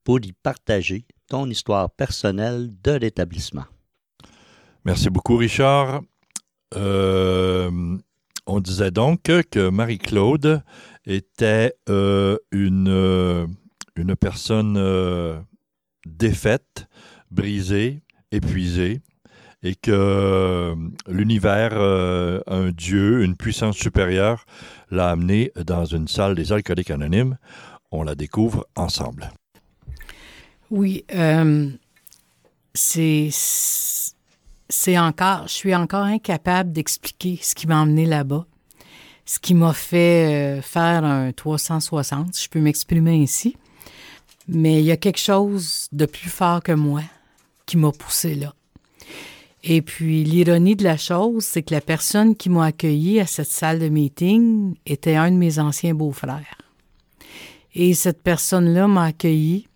[0.04, 3.64] pour y partager ton histoire personnelle de l'établissement.
[4.84, 6.00] Merci beaucoup, Richard.
[6.76, 7.70] Euh,
[8.46, 10.62] on disait donc que Marie-Claude
[11.04, 13.46] était euh, une, euh,
[13.96, 15.44] une personne
[16.06, 16.86] défaite,
[17.30, 19.00] brisée, épuisée,
[19.62, 20.74] et que
[21.08, 21.74] l'univers,
[22.46, 24.44] un Dieu, une puissance supérieure,
[24.90, 27.38] l'a amenée dans une salle des alcooliques anonymes.
[27.90, 29.32] On la découvre ensemble.
[30.70, 31.70] Oui, euh,
[32.74, 33.30] c'est
[34.70, 38.46] c'est encore, je suis encore incapable d'expliquer ce qui m'a emmené là-bas,
[39.24, 43.56] ce qui m'a fait euh, faire un 360, si je peux m'exprimer ainsi.
[44.46, 47.02] Mais il y a quelque chose de plus fort que moi
[47.66, 48.54] qui m'a poussé là.
[49.64, 53.48] Et puis l'ironie de la chose, c'est que la personne qui m'a accueilli à cette
[53.48, 56.58] salle de meeting était un de mes anciens beaux-frères.
[57.74, 59.68] Et cette personne-là m'a accueilli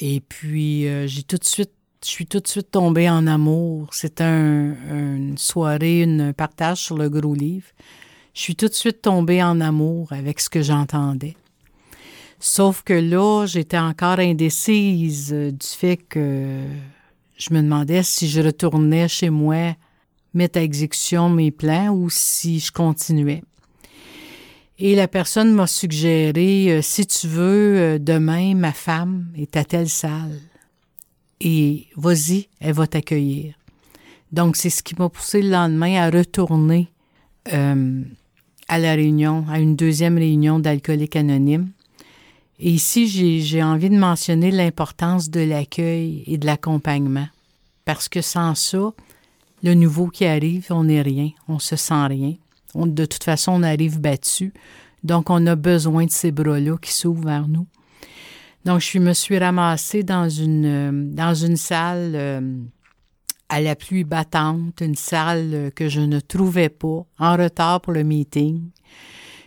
[0.00, 1.72] et puis, euh, j'ai tout de suite,
[2.04, 3.88] je suis tout de suite tombée en amour.
[3.92, 7.66] C'était un, une soirée, une, un partage sur le gros livre.
[8.34, 11.36] Je suis tout de suite tombée en amour avec ce que j'entendais.
[12.40, 16.60] Sauf que là, j'étais encore indécise euh, du fait que
[17.36, 19.74] je me demandais si je retournais chez moi
[20.34, 23.42] mettre à exécution mes plans ou si je continuais.
[24.78, 29.64] Et la personne m'a suggéré, euh, si tu veux, euh, demain, ma femme est à
[29.64, 30.40] telle salle.
[31.40, 33.54] Et vas-y, elle va t'accueillir.
[34.32, 36.88] Donc, c'est ce qui m'a poussé le lendemain à retourner
[37.52, 38.02] euh,
[38.66, 41.70] à la réunion, à une deuxième réunion d'alcooliques anonymes.
[42.58, 43.08] Et ici,
[43.42, 47.28] j'ai envie de mentionner l'importance de l'accueil et de l'accompagnement.
[47.84, 48.92] Parce que sans ça,
[49.62, 52.34] le nouveau qui arrive, on n'est rien, on se sent rien.
[52.74, 54.52] De toute façon, on arrive battu.
[55.02, 57.66] Donc, on a besoin de ces bras-là qui s'ouvrent vers nous.
[58.64, 62.40] Donc, je me suis ramassée dans une, euh, dans une salle euh,
[63.50, 67.92] à la pluie battante, une salle euh, que je ne trouvais pas, en retard pour
[67.92, 68.62] le meeting.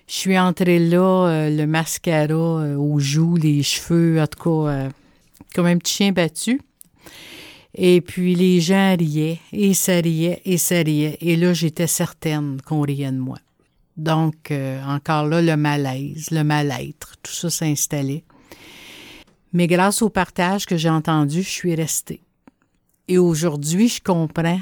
[0.07, 4.87] Je suis entrée là, le mascara aux joues, les cheveux, en tout cas,
[5.53, 6.61] comme un petit chien battu.
[7.73, 11.17] Et puis les gens riaient, et ça riait, et ça riait.
[11.21, 13.37] Et là, j'étais certaine qu'on riait de moi.
[13.97, 18.23] Donc, euh, encore là, le malaise, le mal-être, tout ça s'installait.
[19.53, 22.21] Mais grâce au partage que j'ai entendu, je suis restée.
[23.07, 24.59] Et aujourd'hui, je comprends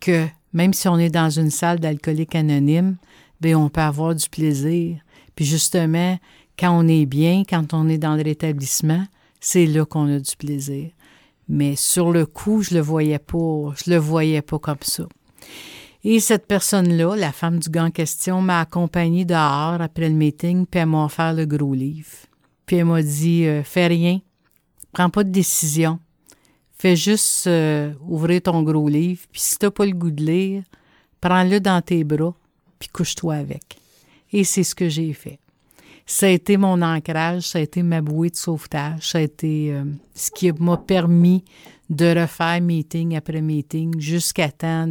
[0.00, 2.96] que même si on est dans une salle d'alcoolique anonyme,
[3.40, 4.98] bien, on peut avoir du plaisir.
[5.34, 6.18] Puis justement,
[6.58, 9.04] quand on est bien, quand on est dans l'établissement,
[9.40, 10.90] c'est là qu'on a du plaisir.
[11.48, 15.04] Mais sur le coup, je le voyais pas, le voyais pas comme ça.
[16.04, 20.66] Et cette personne-là, la femme du gant en question, m'a accompagnée dehors après le meeting,
[20.66, 22.08] puis elle m'a offert le gros livre.
[22.64, 24.20] Puis elle m'a dit euh, Fais rien,
[24.92, 25.98] prends pas de décision.
[26.72, 30.62] Fais juste euh, ouvrir ton gros livre, puis si t'as pas le goût de lire,
[31.20, 32.34] prends-le dans tes bras,
[32.78, 33.78] puis couche-toi avec.
[34.32, 35.40] Et c'est ce que j'ai fait.
[36.08, 39.72] Ça a été mon ancrage, ça a été ma bouée de sauvetage, ça a été
[39.72, 39.82] euh,
[40.14, 41.44] ce qui m'a permis
[41.90, 44.88] de refaire meeting après meeting jusqu'à temps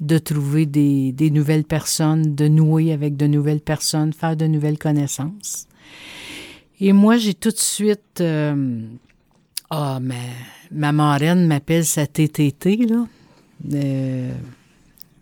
[0.00, 5.68] de trouver des, nouvelles personnes, de nouer avec de nouvelles personnes, faire de nouvelles connaissances.
[6.80, 8.82] Et moi, j'ai tout de suite, euh,
[9.68, 10.30] Ah, mais
[10.70, 13.06] ma marraine m'appelle sa TTT, là.
[13.72, 14.34] Euh,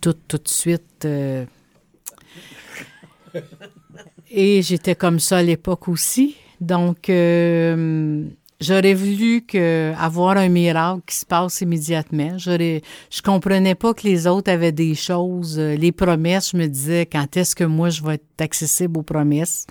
[0.00, 1.06] tout, tout de suite.
[4.34, 6.36] Et j'étais comme ça à l'époque aussi.
[6.58, 8.24] Donc, euh,
[8.60, 12.38] j'aurais voulu que, avoir un miracle qui se passe immédiatement.
[12.38, 15.58] J'aurais, je comprenais pas que les autres avaient des choses.
[15.58, 19.02] euh, Les promesses, je me disais, quand est-ce que moi, je vais être accessible aux
[19.02, 19.66] promesses?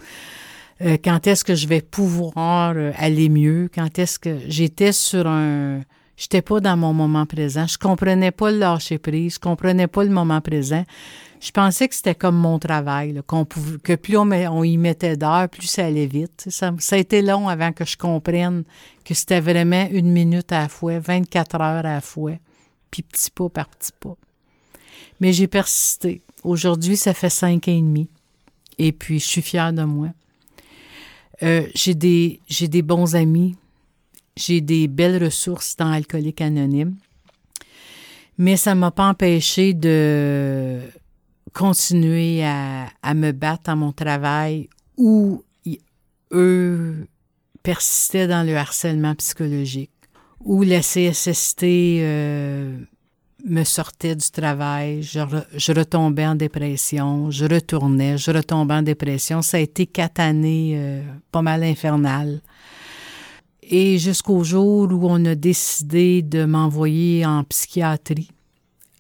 [0.82, 3.68] Euh, quand est-ce que je vais pouvoir euh, aller mieux?
[3.74, 5.82] Quand est-ce que j'étais sur un...
[6.18, 7.66] J'étais pas dans mon moment présent.
[7.66, 9.36] Je comprenais pas le lâcher prise.
[9.36, 10.84] Je comprenais pas le moment présent.
[11.42, 15.18] Je pensais que c'était comme mon travail, là, qu'on pouvait, que plus on, y mettait
[15.18, 16.46] d'heures, plus ça allait vite.
[16.50, 18.64] Ça, ça a été long avant que je comprenne
[19.04, 22.34] que c'était vraiment une minute à la fois, 24 heures à la fois,
[22.92, 24.16] puis petit pas par petit pas.
[25.20, 26.22] Mais j'ai persisté.
[26.44, 28.08] Aujourd'hui, ça fait cinq ans et demi.
[28.78, 30.10] Et puis, je suis fière de moi.
[31.42, 33.56] Euh, j'ai des, j'ai des bons amis.
[34.38, 36.96] J'ai des belles ressources dans Alcoolique Anonyme.
[38.38, 40.80] Mais ça m'a pas empêché de
[41.54, 44.70] continuer à, à me battre dans mon travail
[45.66, 45.80] y-
[46.32, 47.08] eux
[47.64, 49.92] persistaient dans le harcèlement psychologique,
[50.40, 52.78] où la CSST euh,
[53.46, 55.20] me sortait du travail, je,
[55.56, 59.42] je retombais en dépression, je retournais, je retombais en dépression.
[59.42, 62.42] Ça a été quatre années euh, pas mal infernales.
[63.64, 68.32] Et jusqu'au jour où on a décidé de m'envoyer en psychiatrie.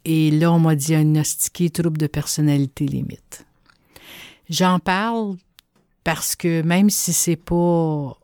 [0.06, 3.46] Et là, on m'a diagnostiqué trouble de personnalité limite.
[4.50, 5.36] J'en parle
[6.04, 8.18] parce que même si c'est pas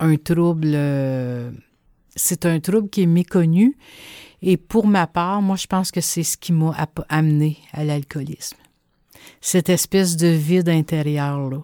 [0.00, 1.50] un trouble, euh,
[2.16, 3.76] c'est un trouble qui est méconnu.
[4.40, 8.56] Et pour ma part, moi, je pense que c'est ce qui m'a amené à l'alcoolisme.
[9.40, 11.60] Cette espèce de vide intérieur, là.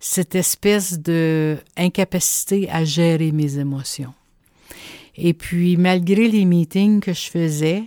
[0.00, 4.14] Cette espèce de incapacité à gérer mes émotions.
[5.16, 7.84] Et puis, malgré les meetings que je faisais,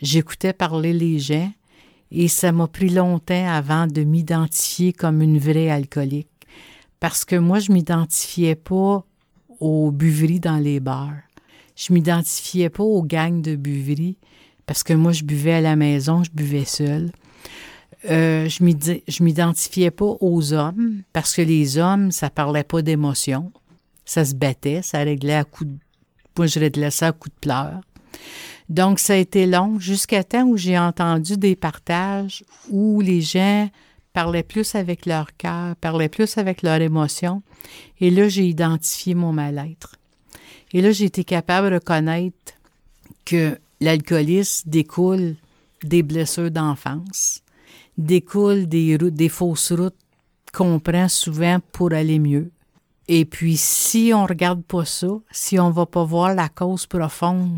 [0.00, 1.52] j'écoutais parler les gens
[2.10, 6.28] et ça m'a pris longtemps avant de m'identifier comme une vraie alcoolique.
[7.00, 9.04] Parce que moi, je m'identifiais pas
[9.60, 11.12] aux buveries dans les bars.
[11.76, 14.16] Je m'identifiais pas aux gangs de buveries
[14.66, 17.10] parce que moi, je buvais à la maison, je buvais seule.
[18.10, 23.52] Euh, je m'identifiais pas aux hommes parce que les hommes, ça parlait pas d'émotion.
[24.04, 25.76] Ça se battait, ça réglait à coups de...
[26.36, 27.80] Moi, je réglais ça à coups de pleurs.
[28.68, 33.68] Donc, ça a été long jusqu'à temps où j'ai entendu des partages où les gens
[34.12, 37.42] parlaient plus avec leur cœur, parlaient plus avec leur émotion.
[38.00, 39.96] Et là, j'ai identifié mon mal-être.
[40.72, 42.54] Et là, j'ai été capable de reconnaître
[43.24, 45.36] que l'alcoolisme découle
[45.82, 47.42] des blessures d'enfance,
[47.96, 49.94] découle des, routes, des fausses routes
[50.52, 52.50] qu'on prend souvent pour aller mieux.
[53.06, 57.56] Et puis, si on regarde pas ça, si on va pas voir la cause profonde,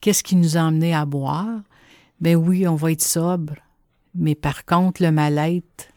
[0.00, 1.60] qu'est-ce qui nous a amené à boire?
[2.20, 3.54] Ben oui, on va être sobre.
[4.14, 5.88] Mais par contre, le mal-être,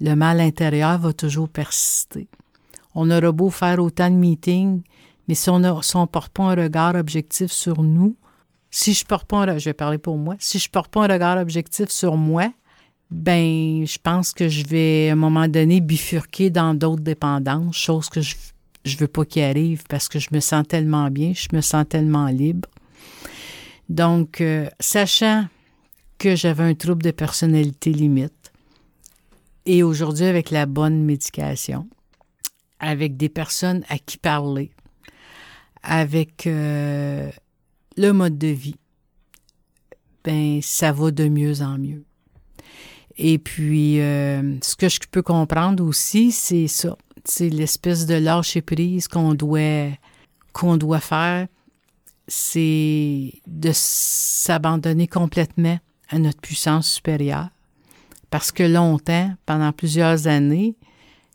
[0.00, 2.28] le mal intérieur va toujours persister.
[2.94, 4.82] On aura beau faire autant de meetings,
[5.28, 8.16] mais si on ne porte pas un regard objectif sur nous,
[8.70, 11.12] si je porte pas un, je vais parler pour moi, si je porte pas un
[11.12, 12.52] regard objectif sur moi,
[13.10, 18.08] ben, je pense que je vais, à un moment donné, bifurquer dans d'autres dépendances, chose
[18.08, 18.34] que je,
[18.84, 21.84] je veux pas qu'il arrive parce que je me sens tellement bien, je me sens
[21.88, 22.68] tellement libre.
[23.88, 25.46] Donc, euh, sachant
[26.18, 28.52] que j'avais un trouble de personnalité limite,
[29.66, 31.88] et aujourd'hui avec la bonne médication,
[32.78, 34.70] avec des personnes à qui parler,
[35.82, 37.30] avec euh,
[37.96, 38.76] le mode de vie,
[40.24, 42.04] ben ça va de mieux en mieux.
[43.18, 46.96] Et puis, euh, ce que je peux comprendre aussi, c'est ça.
[47.24, 49.90] C'est l'espèce de lâcher prise qu'on doit,
[50.52, 51.46] qu'on doit faire.
[52.28, 57.50] C'est de s'abandonner complètement à notre puissance supérieure.
[58.30, 60.76] Parce que longtemps, pendant plusieurs années,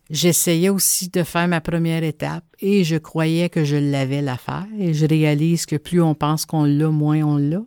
[0.10, 4.68] j'essayais aussi de faire ma première étape et je croyais que je l'avais l'affaire.
[4.78, 7.64] Et je réalise que plus on pense qu'on l'a, moins on l'a.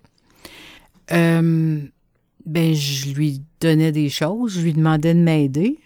[1.12, 1.80] Euh,
[2.46, 5.78] ben, je lui donnais des choses, je lui demandais de m'aider,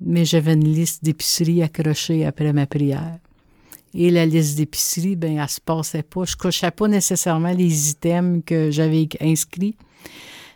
[0.00, 3.18] mais j'avais une liste d'épicerie accrochée après ma prière.
[3.94, 6.24] Et la liste d'épicerie, ben, elle se passait pas.
[6.24, 9.76] Je cochais pas nécessairement les items que j'avais inscrits.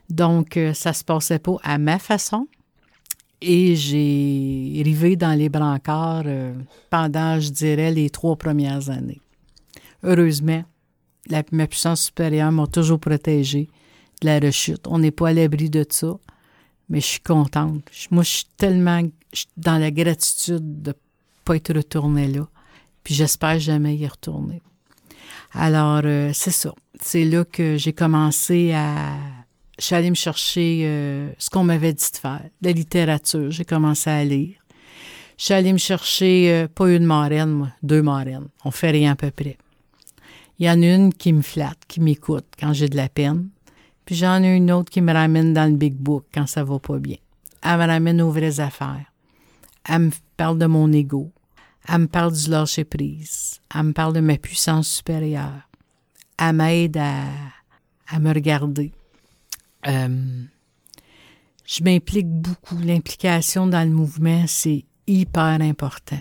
[0.08, 2.46] Donc, euh, ça se passait pas à ma façon.
[3.40, 6.54] Et j'ai rivé dans les brancards euh,
[6.90, 9.20] pendant, je dirais, les trois premières années.
[10.02, 10.64] Heureusement,
[11.28, 13.68] la, ma puissance supérieure m'a toujours protégée
[14.20, 14.86] de la rechute.
[14.86, 16.16] On n'est pas à l'abri de ça,
[16.88, 17.82] mais je suis contente.
[18.10, 19.02] Moi, je suis tellement
[19.56, 20.94] dans la gratitude de ne
[21.44, 22.48] pas être retournée là.
[23.04, 24.62] Puis j'espère jamais y retourner.
[25.52, 26.74] Alors, euh, c'est ça.
[27.00, 29.14] C'est là que j'ai commencé à...
[29.78, 33.50] Je suis allée me chercher euh, ce qu'on m'avait dit de faire, la littérature.
[33.50, 34.56] J'ai commencé à lire.
[35.36, 38.48] Je suis allée me chercher, euh, pas une marraine, moi, deux marraines.
[38.64, 39.58] On fait rien à peu près.
[40.58, 43.48] Il y en a une qui me flatte, qui m'écoute quand j'ai de la peine.
[44.04, 46.78] Puis j'en ai une autre qui me ramène dans le big book quand ça va
[46.78, 47.16] pas bien.
[47.62, 49.06] Elle me ramène aux vraies affaires.
[49.88, 51.32] Elle me parle de mon ego.
[51.88, 53.60] Elle me parle du lâcher prise.
[53.74, 55.68] Elle me parle de ma puissance supérieure.
[56.38, 57.24] Elle m'aide à,
[58.08, 58.92] à me regarder.
[59.86, 60.44] Euh,
[61.64, 62.78] je m'implique beaucoup.
[62.78, 66.20] L'implication dans le mouvement, c'est hyper important.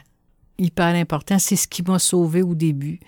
[0.57, 1.39] Hyper important.
[1.39, 2.99] C'est ce qui m'a sauvé au début.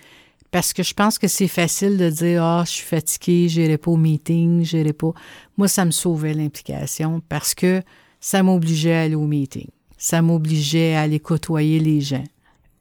[0.51, 3.91] Parce que je pense que c'est facile de dire Ah, je suis fatigué, j'irai pas
[3.91, 5.11] au meeting, j'irai pas.
[5.57, 7.81] Moi, ça me sauvait l'implication parce que
[8.19, 9.67] ça m'obligeait à aller au meeting.
[9.97, 12.23] Ça m'obligeait à aller côtoyer les gens.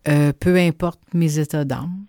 [0.07, 2.05] Euh, peu importe mes états d'âme.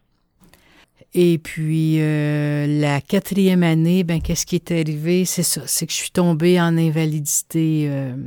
[1.13, 5.23] Et puis, euh, la quatrième année, ben, qu'est-ce qui est arrivé?
[5.23, 8.17] C'est ça, c'est que je suis tombée en invalidité euh,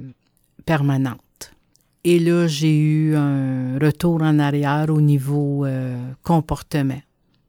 [0.64, 1.20] permanente.
[2.04, 5.66] Et là, j'ai eu un retour en arrière au niveau
[6.22, 7.02] comportement.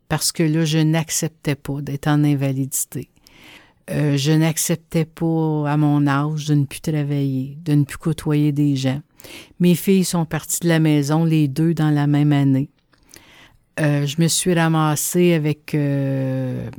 [0.10, 3.10] Parce que là, je n'acceptais pas d'être en invalidité.
[3.88, 8.76] je n'acceptais pas, à mon âge, de ne plus travailler, de ne plus côtoyer des
[8.76, 9.02] gens.
[9.60, 12.70] Mes filles sont parties de la maison, les deux dans la même année.
[13.80, 16.70] Euh, je me suis ramassée avec euh,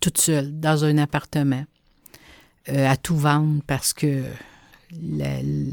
[0.00, 1.64] toute seule dans un appartement
[2.68, 4.22] euh, à tout vendre parce que
[4.92, 5.72] le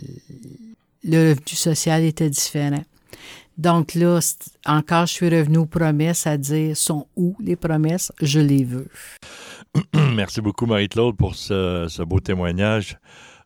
[1.04, 2.84] revenu social était différent.
[3.58, 4.20] Donc là,
[4.66, 8.12] encore, je suis revenue aux promesses à dire sont où les promesses?
[8.22, 8.88] Je les veux.
[9.94, 12.98] Merci beaucoup, Marie-Claude, pour ce beau témoignage.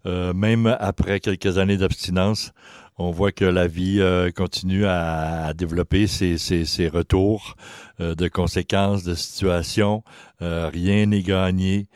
[0.05, 2.51] Euh, même après quelques années d'abstinence,
[2.97, 7.55] on voit que la vie euh, continue à, développer ses, retours
[7.99, 10.03] euh, de conséquences, de situations.
[10.39, 11.87] rien n'est gagné.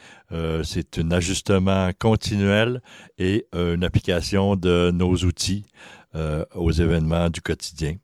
[0.63, 2.81] c'est un ajustement continuel
[3.17, 5.65] et une application de nos outils
[6.55, 7.95] aux événements du quotidien.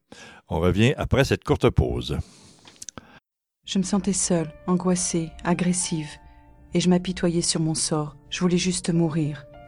[0.49, 2.17] On revient après cette courte pause.
[3.65, 6.09] Je me sentais seule, angoissée, agressive,
[6.73, 8.17] et je m'apitoyais sur mon sort.
[8.29, 9.45] Je voulais juste mourir.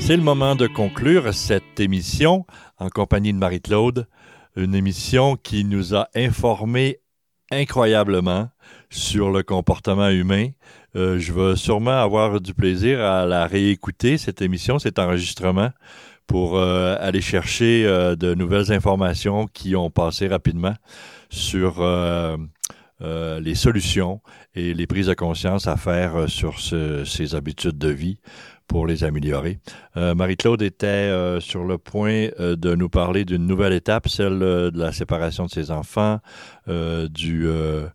[0.00, 2.44] C'est le moment de conclure cette émission
[2.78, 4.08] en compagnie de Marie-Claude,
[4.56, 6.98] une émission qui nous a informés
[7.52, 8.48] incroyablement
[8.88, 10.48] sur le comportement humain.
[10.96, 15.70] Euh, je vais sûrement avoir du plaisir à la réécouter, cette émission, cet enregistrement,
[16.26, 20.74] pour euh, aller chercher euh, de nouvelles informations qui ont passé rapidement
[21.28, 21.84] sur
[23.02, 24.20] les solutions
[24.54, 28.18] et les prises de conscience à faire sur ces habitudes de vie
[28.70, 29.58] pour les améliorer.
[29.96, 34.38] Euh, Marie-Claude était euh, sur le point euh, de nous parler d'une nouvelle étape, celle
[34.38, 36.20] de la séparation de ses enfants,
[36.68, 37.90] d'un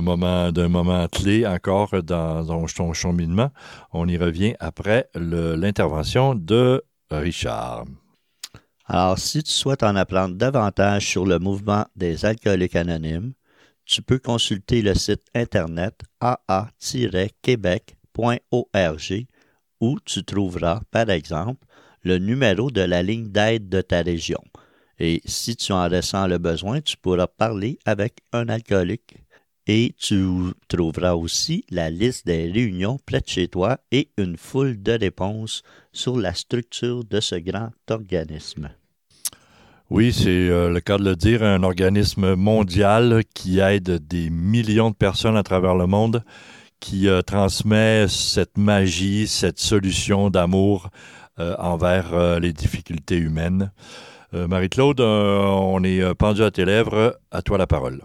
[0.00, 3.50] moment d'un moment clé encore dans, son cheminement.
[3.92, 7.86] On y revient après l'intervention de Richard.
[8.86, 13.32] Alors, si tu souhaites en apprendre davantage sur le mouvement des alcooliques anonymes,
[13.84, 19.26] tu peux consulter le site internet aa-québec .org
[19.80, 21.66] où tu trouveras, par exemple,
[22.04, 24.42] le numéro de la ligne d'aide de ta région.
[24.98, 29.16] Et si tu en ressens le besoin, tu pourras parler avec un alcoolique.
[29.66, 30.24] Et tu
[30.68, 35.62] trouveras aussi la liste des réunions près de chez toi et une foule de réponses
[35.92, 38.70] sur la structure de ce grand organisme.
[39.90, 44.90] Oui, c'est euh, le cas de le dire, un organisme mondial qui aide des millions
[44.90, 46.24] de personnes à travers le monde
[46.82, 50.90] qui euh, transmet cette magie, cette solution d'amour
[51.38, 53.70] euh, envers euh, les difficultés humaines.
[54.34, 57.18] Marie-Claude, on est pendu à tes lèvres.
[57.30, 58.00] À toi la parole.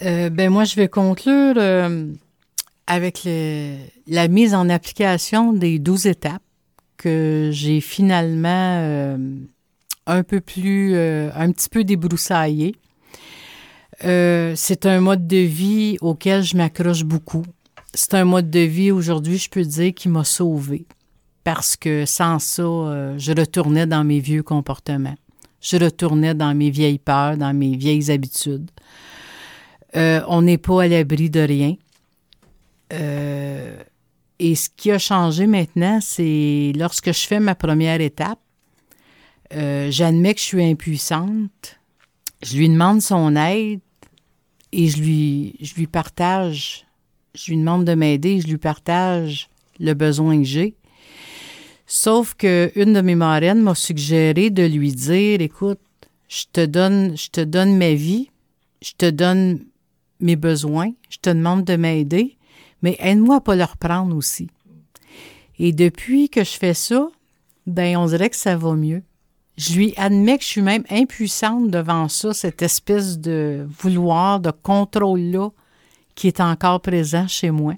[0.00, 1.54] ben moi, je vais conclure
[2.88, 3.20] avec
[4.08, 6.42] la mise en application des douze étapes
[6.96, 9.16] que j'ai finalement
[10.08, 12.74] un peu plus, un petit peu débroussaillé.
[14.00, 17.44] c'est un mode de vie auquel je m'accroche beaucoup
[17.94, 20.86] c'est un mode de vie aujourd'hui, je peux dire, qui m'a sauvé.
[21.44, 25.16] Parce que sans ça, euh, je retournais dans mes vieux comportements.
[25.60, 28.70] Je retournais dans mes vieilles peurs, dans mes vieilles habitudes.
[29.96, 31.74] Euh, on n'est pas à l'abri de rien.
[32.92, 33.76] Euh,
[34.38, 38.38] et ce qui a changé maintenant, c'est lorsque je fais ma première étape,
[39.50, 41.78] j'admets que je suis impuissante,
[42.42, 43.80] je lui demande son aide
[44.72, 46.86] et je lui, je lui partage,
[47.34, 50.76] je lui demande de m'aider, je lui partage le besoin que j'ai.
[51.86, 55.80] Sauf que une de mes marraines m'a suggéré de lui dire, écoute,
[56.28, 58.30] je te donne, je te donne ma vie,
[58.80, 59.60] je te donne
[60.20, 62.38] mes besoins, je te demande de m'aider,
[62.80, 64.48] mais aide-moi à pas le reprendre aussi.
[65.58, 67.08] Et depuis que je fais ça,
[67.66, 69.02] ben on dirait que ça va mieux.
[69.58, 74.50] Je lui admets que je suis même impuissante devant ça, cette espèce de vouloir, de
[74.50, 75.50] contrôle-là
[76.14, 77.74] qui est encore présent chez moi.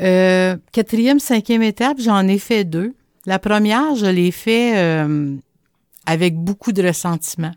[0.00, 2.94] Euh, quatrième, cinquième étape, j'en ai fait deux.
[3.24, 5.34] La première, je l'ai fait euh,
[6.04, 7.52] avec beaucoup de ressentiment.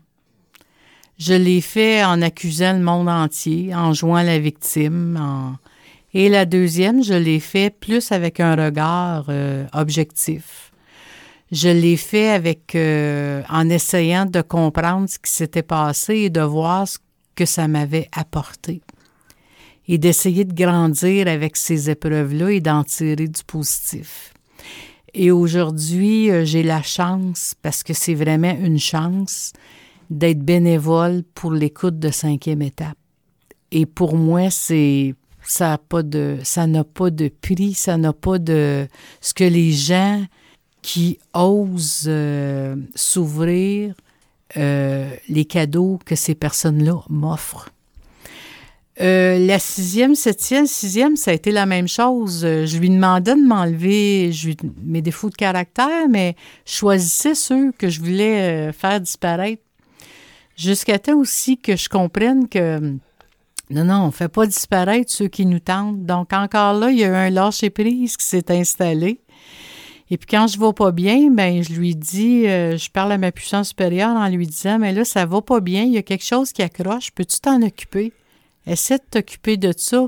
[1.18, 5.58] Je l'ai fait en accusant le monde entier, en jouant la victime.
[6.14, 10.72] Et la deuxième, je l'ai fait plus avec un regard euh, objectif.
[11.52, 16.86] Je l'ai fait avec en essayant de comprendre ce qui s'était passé et de voir
[16.86, 16.98] ce
[17.34, 18.80] que ça m'avait apporté
[19.92, 24.32] et d'essayer de grandir avec ces épreuves-là et d'en tirer du positif.
[25.14, 29.52] Et aujourd'hui, euh, j'ai la chance, parce que c'est vraiment une chance,
[30.08, 32.96] d'être bénévole pour l'écoute de cinquième étape.
[33.72, 38.12] Et pour moi, c'est ça n'a pas de ça n'a pas de prix, ça n'a
[38.12, 38.86] pas de
[39.20, 40.24] ce que les gens
[40.82, 43.94] qui osent euh, s'ouvrir
[44.56, 47.70] euh, les cadeaux que ces personnes-là m'offrent.
[49.00, 52.44] Euh, la sixième, septième, sixième, ça a été la même chose.
[52.44, 54.30] Euh, je lui demandais de m'enlever
[54.82, 56.36] mes défauts de caractère, mais
[56.66, 59.62] je choisissais ceux que je voulais euh, faire disparaître.
[60.54, 62.78] Jusqu'à temps aussi que je comprenne que
[63.70, 66.04] non, non, on ne fait pas disparaître ceux qui nous tentent.
[66.04, 69.20] Donc, encore là, il y a eu un lâcher-prise qui s'est installé.
[70.10, 73.18] Et puis, quand je ne vais pas bien, ben je lui dis, je parle à
[73.18, 76.02] ma puissance supérieure en lui disant, mais là, ça va pas bien, il y a
[76.02, 78.12] quelque chose qui accroche, peux-tu t'en occuper?
[78.66, 80.06] Essaie de t'occuper de ça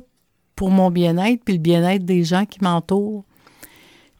[0.56, 3.24] pour mon bien-être puis le bien-être des gens qui m'entourent.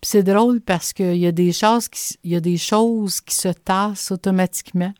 [0.01, 3.37] Puis c'est drôle parce qu'il y a des choses qui, y a des choses qui
[3.37, 4.93] se tassent automatiquement.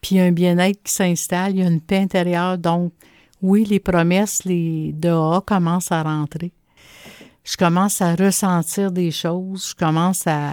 [0.00, 2.58] Puis il y a un bien-être qui s'installe, il y a une paix intérieure.
[2.58, 2.92] Donc,
[3.42, 6.52] oui, les promesses, les dehors commencent à rentrer.
[7.44, 10.52] Je commence à ressentir des choses, je commence à,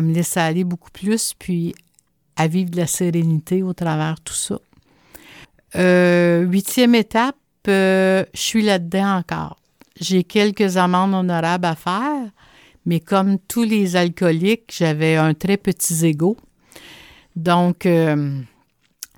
[0.00, 1.74] me laisser aller beaucoup plus, puis
[2.34, 4.58] à vivre de la sérénité au travers de tout ça.
[5.74, 7.36] Euh, huitième étape,
[7.68, 9.58] euh, je suis là-dedans encore.
[10.00, 12.30] J'ai quelques amendes honorables à faire,
[12.84, 16.36] mais comme tous les alcooliques, j'avais un très petit ego.
[17.36, 18.40] Donc, euh,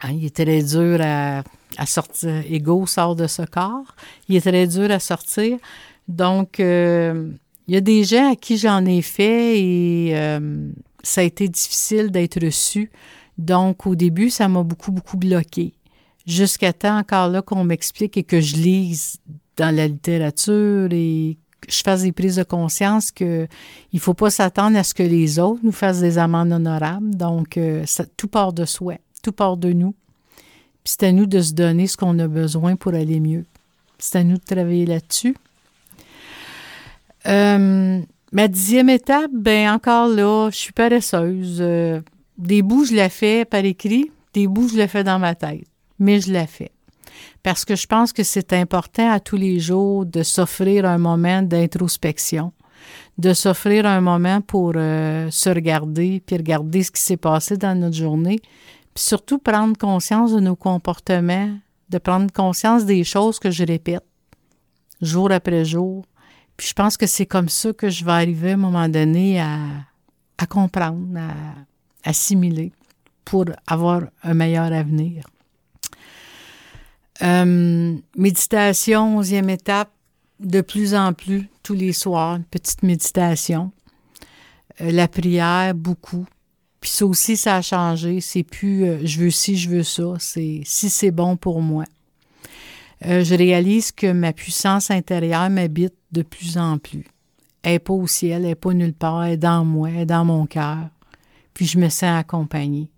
[0.02, 1.42] hein, il est très dur à,
[1.86, 2.44] sortir.
[2.48, 3.96] Ego sort de ce corps.
[4.28, 5.58] Il est très dur à sortir.
[6.06, 7.34] Donc, il
[7.68, 10.14] y a des gens à qui j'en ai fait et
[11.02, 12.92] ça a été difficile d'être reçu.
[13.38, 15.72] Donc, au début, ça m'a beaucoup, beaucoup bloqué
[16.26, 19.16] jusqu'à temps encore là qu'on m'explique et que je lise
[19.56, 23.46] dans la littérature et que je fasse des prises de conscience que
[23.92, 27.14] il faut pas s'attendre à ce que les autres nous fassent des amendes honorables.
[27.14, 27.84] Donc, euh,
[28.16, 29.94] tout part de soi, tout part de nous.
[30.82, 33.44] Puis c'est à nous de se donner ce qu'on a besoin pour aller mieux.
[33.98, 35.34] C'est à nous de travailler là-dessus.
[37.26, 38.00] Euh,
[38.32, 41.58] ma dixième étape, ben encore là, je suis paresseuse.
[41.60, 42.02] Euh,
[42.36, 45.64] des bouts, je la fais par écrit, des bouts, je la fais dans ma tête
[46.04, 46.70] mais je l'ai fait.
[47.42, 51.42] Parce que je pense que c'est important à tous les jours de s'offrir un moment
[51.42, 52.52] d'introspection,
[53.18, 57.78] de s'offrir un moment pour euh, se regarder, puis regarder ce qui s'est passé dans
[57.78, 58.40] notre journée,
[58.94, 61.56] puis surtout prendre conscience de nos comportements,
[61.88, 64.04] de prendre conscience des choses que je répète
[65.00, 66.04] jour après jour.
[66.56, 69.40] Puis je pense que c'est comme ça que je vais arriver à un moment donné
[69.40, 69.58] à,
[70.38, 72.72] à comprendre, à assimiler
[73.24, 75.24] pour avoir un meilleur avenir.
[77.22, 79.90] Euh, méditation, onzième étape,
[80.40, 83.70] de plus en plus, tous les soirs, une petite méditation.
[84.80, 86.26] Euh, la prière, beaucoup.
[86.80, 88.20] Puis ça aussi, ça a changé.
[88.20, 90.14] C'est plus euh, je veux ci, je veux ça.
[90.18, 91.84] C'est si c'est bon pour moi.
[93.00, 97.04] je réalise que ma puissance intérieure m'habite de plus en plus.
[97.62, 100.00] Elle n'est pas au ciel, elle n'est pas nulle part, elle est dans moi, elle
[100.00, 100.88] est dans mon cœur.
[101.54, 102.90] Puis je me sens accompagnée.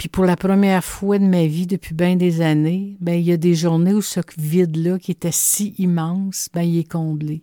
[0.00, 3.32] Puis pour la première fois de ma vie depuis bien des années, ben il y
[3.32, 7.42] a des journées où ce vide-là qui était si immense, ben il est comblé.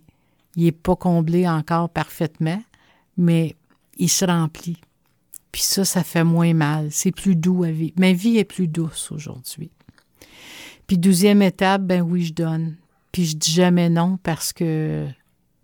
[0.56, 2.60] Il n'est pas comblé encore parfaitement,
[3.16, 3.54] mais
[3.96, 4.80] il se remplit.
[5.52, 6.88] Puis ça, ça fait moins mal.
[6.90, 7.94] C'est plus doux à vivre.
[7.96, 9.70] Ma vie est plus douce aujourd'hui.
[10.88, 12.74] Puis douzième étape, ben oui, je donne.
[13.12, 15.06] Puis je dis jamais non parce que...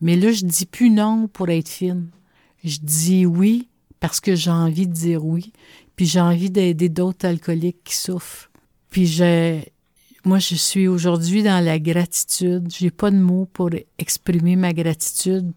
[0.01, 2.07] Mais là, je dis plus non pour être fine.
[2.63, 3.67] Je dis oui
[3.99, 5.53] parce que j'ai envie de dire oui.
[5.97, 8.51] Puis j'ai envie d'aider d'autres alcooliques qui souffrent.
[8.91, 9.73] Puis j'ai...
[10.25, 12.69] Moi, je suis aujourd'hui dans la gratitude.
[12.71, 15.53] J'ai pas de mots pour exprimer ma gratitude.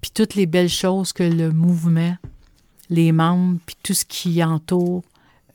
[0.00, 2.16] Puis toutes les belles choses que le mouvement,
[2.90, 5.02] les membres, puis tout ce qui entoure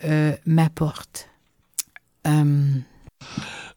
[0.06, 1.30] euh, m'apporte.
[2.28, 2.74] Euh,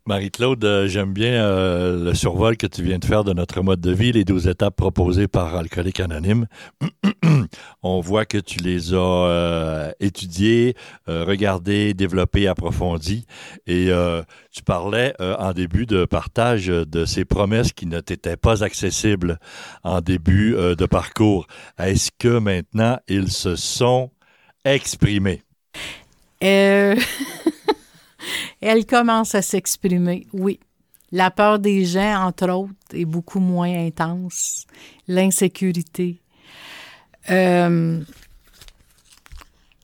[0.07, 3.81] Marie-Claude, euh, j'aime bien euh, le survol que tu viens de faire de notre mode
[3.81, 6.47] de vie, les 12 étapes proposées par Alcoolique Anonyme.
[7.83, 10.77] On voit que tu les as euh, étudiées,
[11.09, 13.27] regardées, développées, approfondies.
[13.67, 13.91] Et
[14.53, 19.39] tu parlais en début de partage de ces promesses qui ne t'étaient pas accessibles
[19.83, 21.47] en début de parcours.
[21.79, 24.11] Est-ce que maintenant ils se sont
[24.65, 25.43] exprimés?
[28.61, 30.61] Elle commence à s'exprimer, oui.
[31.13, 34.67] La peur des gens, entre autres, est beaucoup moins intense.
[35.07, 36.21] L'insécurité.
[37.31, 38.01] Euh,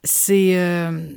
[0.03, 0.59] c'est.
[0.59, 1.09] Euh,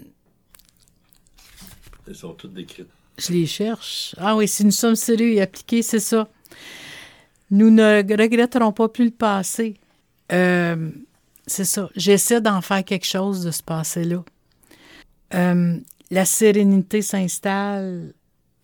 [2.08, 2.90] Elles sont toutes décrites.
[3.18, 4.14] Je les cherche.
[4.18, 6.28] Ah oui, si nous sommes sérieux et appliqués, c'est ça.
[7.50, 9.76] Nous ne regretterons pas plus le passé.
[10.32, 10.92] Euh,
[11.48, 11.90] c'est ça.
[11.96, 14.24] J'essaie d'en faire quelque chose de ce passé-là.
[15.34, 15.80] Euh,
[16.12, 18.14] la sérénité s'installe,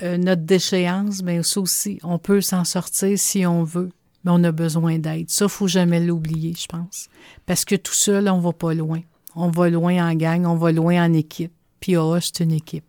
[0.04, 3.90] euh, notre déchéance, mais ça aussi, on peut s'en sortir si on veut,
[4.24, 5.30] mais on a besoin d'aide.
[5.30, 7.08] Ça, faut jamais l'oublier, je pense.
[7.46, 9.02] Parce que tout seul, on va pas loin.
[9.36, 11.54] On va loin en gang, on va loin en équipe.
[11.80, 12.86] Puis oh, c'est une équipe.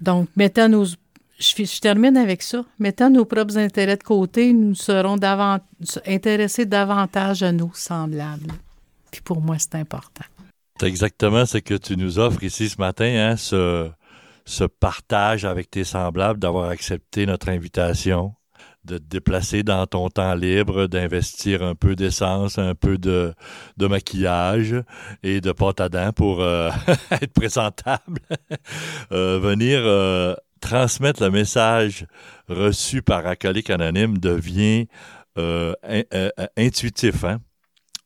[0.00, 0.84] Donc, mettant nos...
[1.38, 2.64] Je, termine avec ça.
[2.78, 5.18] Mettant nos propres intérêts de côté, nous serons
[6.06, 8.52] intéressés davantage à nos semblables.
[9.10, 10.24] Puis pour moi, c'est important.
[10.80, 13.88] C'est exactement ce que tu nous offres ici ce matin, hein, ce,
[14.44, 18.34] ce partage avec tes semblables, d'avoir accepté notre invitation,
[18.84, 23.34] de te déplacer dans ton temps libre, d'investir un peu d'essence, un peu de,
[23.76, 24.74] de maquillage
[25.22, 26.70] et de pâte à dents pour euh,
[27.12, 28.20] être présentable,
[29.12, 32.04] euh, venir euh, transmettre le message
[32.48, 34.86] reçu par Acolyte Anonyme devient
[36.56, 37.22] intuitif.
[37.22, 37.38] Hein?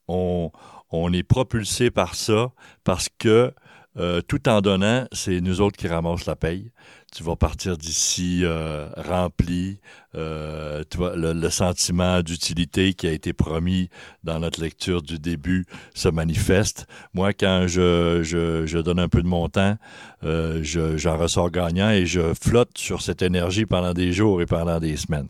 [0.07, 0.51] On,
[0.91, 2.53] on est propulsé par ça
[2.85, 3.53] parce que
[3.97, 6.71] euh, tout en donnant, c'est nous autres qui ramassent la paye.
[7.15, 9.81] Tu vas partir d'ici euh, rempli.
[10.15, 13.89] Euh, tu vois, le, sentiment d'utilité qui a été promis
[14.25, 16.87] dans notre lecture du début se manifeste.
[17.15, 19.77] Moi, quand je, je, je donne un peu de mon temps,
[20.25, 24.79] euh, j'en ressors gagnant et je flotte sur cette énergie pendant des jours et pendant
[24.79, 25.29] des semaines.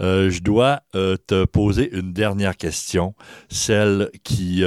[0.00, 3.14] Euh, je dois euh, te poser une dernière question,
[3.48, 4.64] celle qui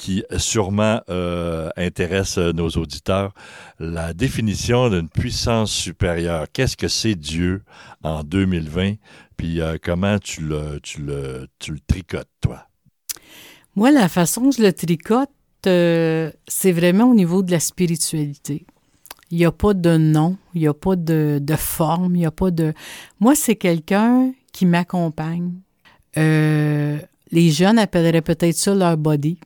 [0.00, 3.34] qui sûrement euh, intéresse nos auditeurs,
[3.78, 6.46] la définition d'une puissance supérieure.
[6.50, 7.62] Qu'est-ce que c'est Dieu
[8.02, 8.94] en 2020?
[9.36, 12.66] Puis euh, comment tu le, tu, le, tu le tricotes, toi?
[13.76, 15.28] Moi, la façon que je le tricote,
[15.66, 18.64] euh, c'est vraiment au niveau de la spiritualité.
[19.30, 22.26] Il n'y a pas de nom, il n'y a pas de, de forme, il n'y
[22.26, 22.72] a pas de...
[23.20, 25.52] Moi, c'est quelqu'un qui m'accompagne.
[26.16, 29.38] les jeunes appelleraient peut-être ça leur body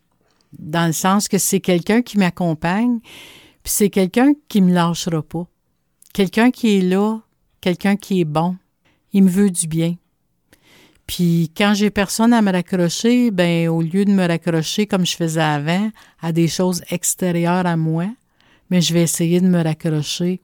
[0.59, 5.47] dans le sens que c'est quelqu'un qui m'accompagne, puis c'est quelqu'un qui me lâchera pas.
[6.13, 7.21] Quelqu'un qui est là,
[7.61, 8.57] quelqu'un qui est bon,
[9.13, 9.97] il me veut du bien.
[11.07, 15.17] Puis quand j'ai personne à me raccrocher, ben au lieu de me raccrocher comme je
[15.17, 15.91] faisais avant
[16.21, 18.07] à des choses extérieures à moi,
[18.71, 20.41] mais je vais essayer de me raccrocher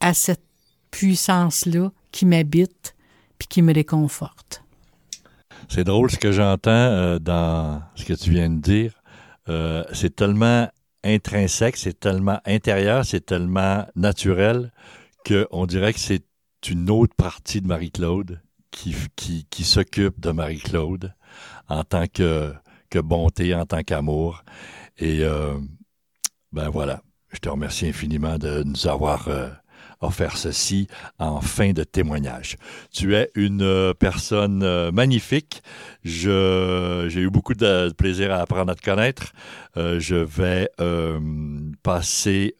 [0.00, 0.44] à cette
[0.90, 2.94] puissance-là qui m'habite
[3.38, 4.62] puis qui me réconforte.
[5.68, 8.95] C'est drôle ce que j'entends euh, dans ce que tu viens de dire.
[9.48, 10.68] Euh, c'est tellement
[11.04, 14.72] intrinsèque, c'est tellement intérieur, c'est tellement naturel
[15.26, 16.24] qu'on dirait que c'est
[16.68, 18.40] une autre partie de Marie-Claude
[18.70, 21.14] qui, qui, qui s'occupe de Marie-Claude
[21.68, 22.52] en tant que,
[22.90, 24.42] que bonté, en tant qu'amour.
[24.98, 25.54] Et euh,
[26.52, 29.28] ben voilà, je te remercie infiniment de nous avoir
[30.00, 30.88] offert ceci
[31.18, 32.56] en fin de témoignage.
[32.92, 35.62] Tu es une euh, personne euh, magnifique.
[36.04, 36.28] J'ai
[37.14, 39.32] eu beaucoup de plaisir à apprendre à te connaître.
[39.76, 40.68] Euh, je vais
[41.82, 42.54] passer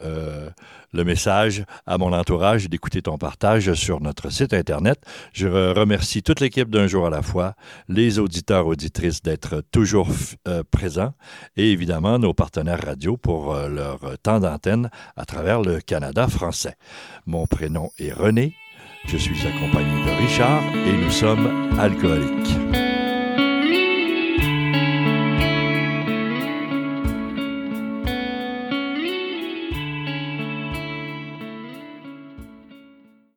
[0.93, 5.01] le message à mon entourage d'écouter ton partage sur notre site Internet.
[5.33, 7.55] Je remercie toute l'équipe d'un jour à la fois,
[7.89, 10.09] les auditeurs, auditrices d'être toujours
[10.71, 11.15] présents
[11.57, 16.75] et évidemment nos partenaires radio pour leur temps d'antenne à travers le Canada français.
[17.27, 18.55] Mon prénom est René.
[19.07, 22.96] Je suis accompagné de Richard et nous sommes alcooliques.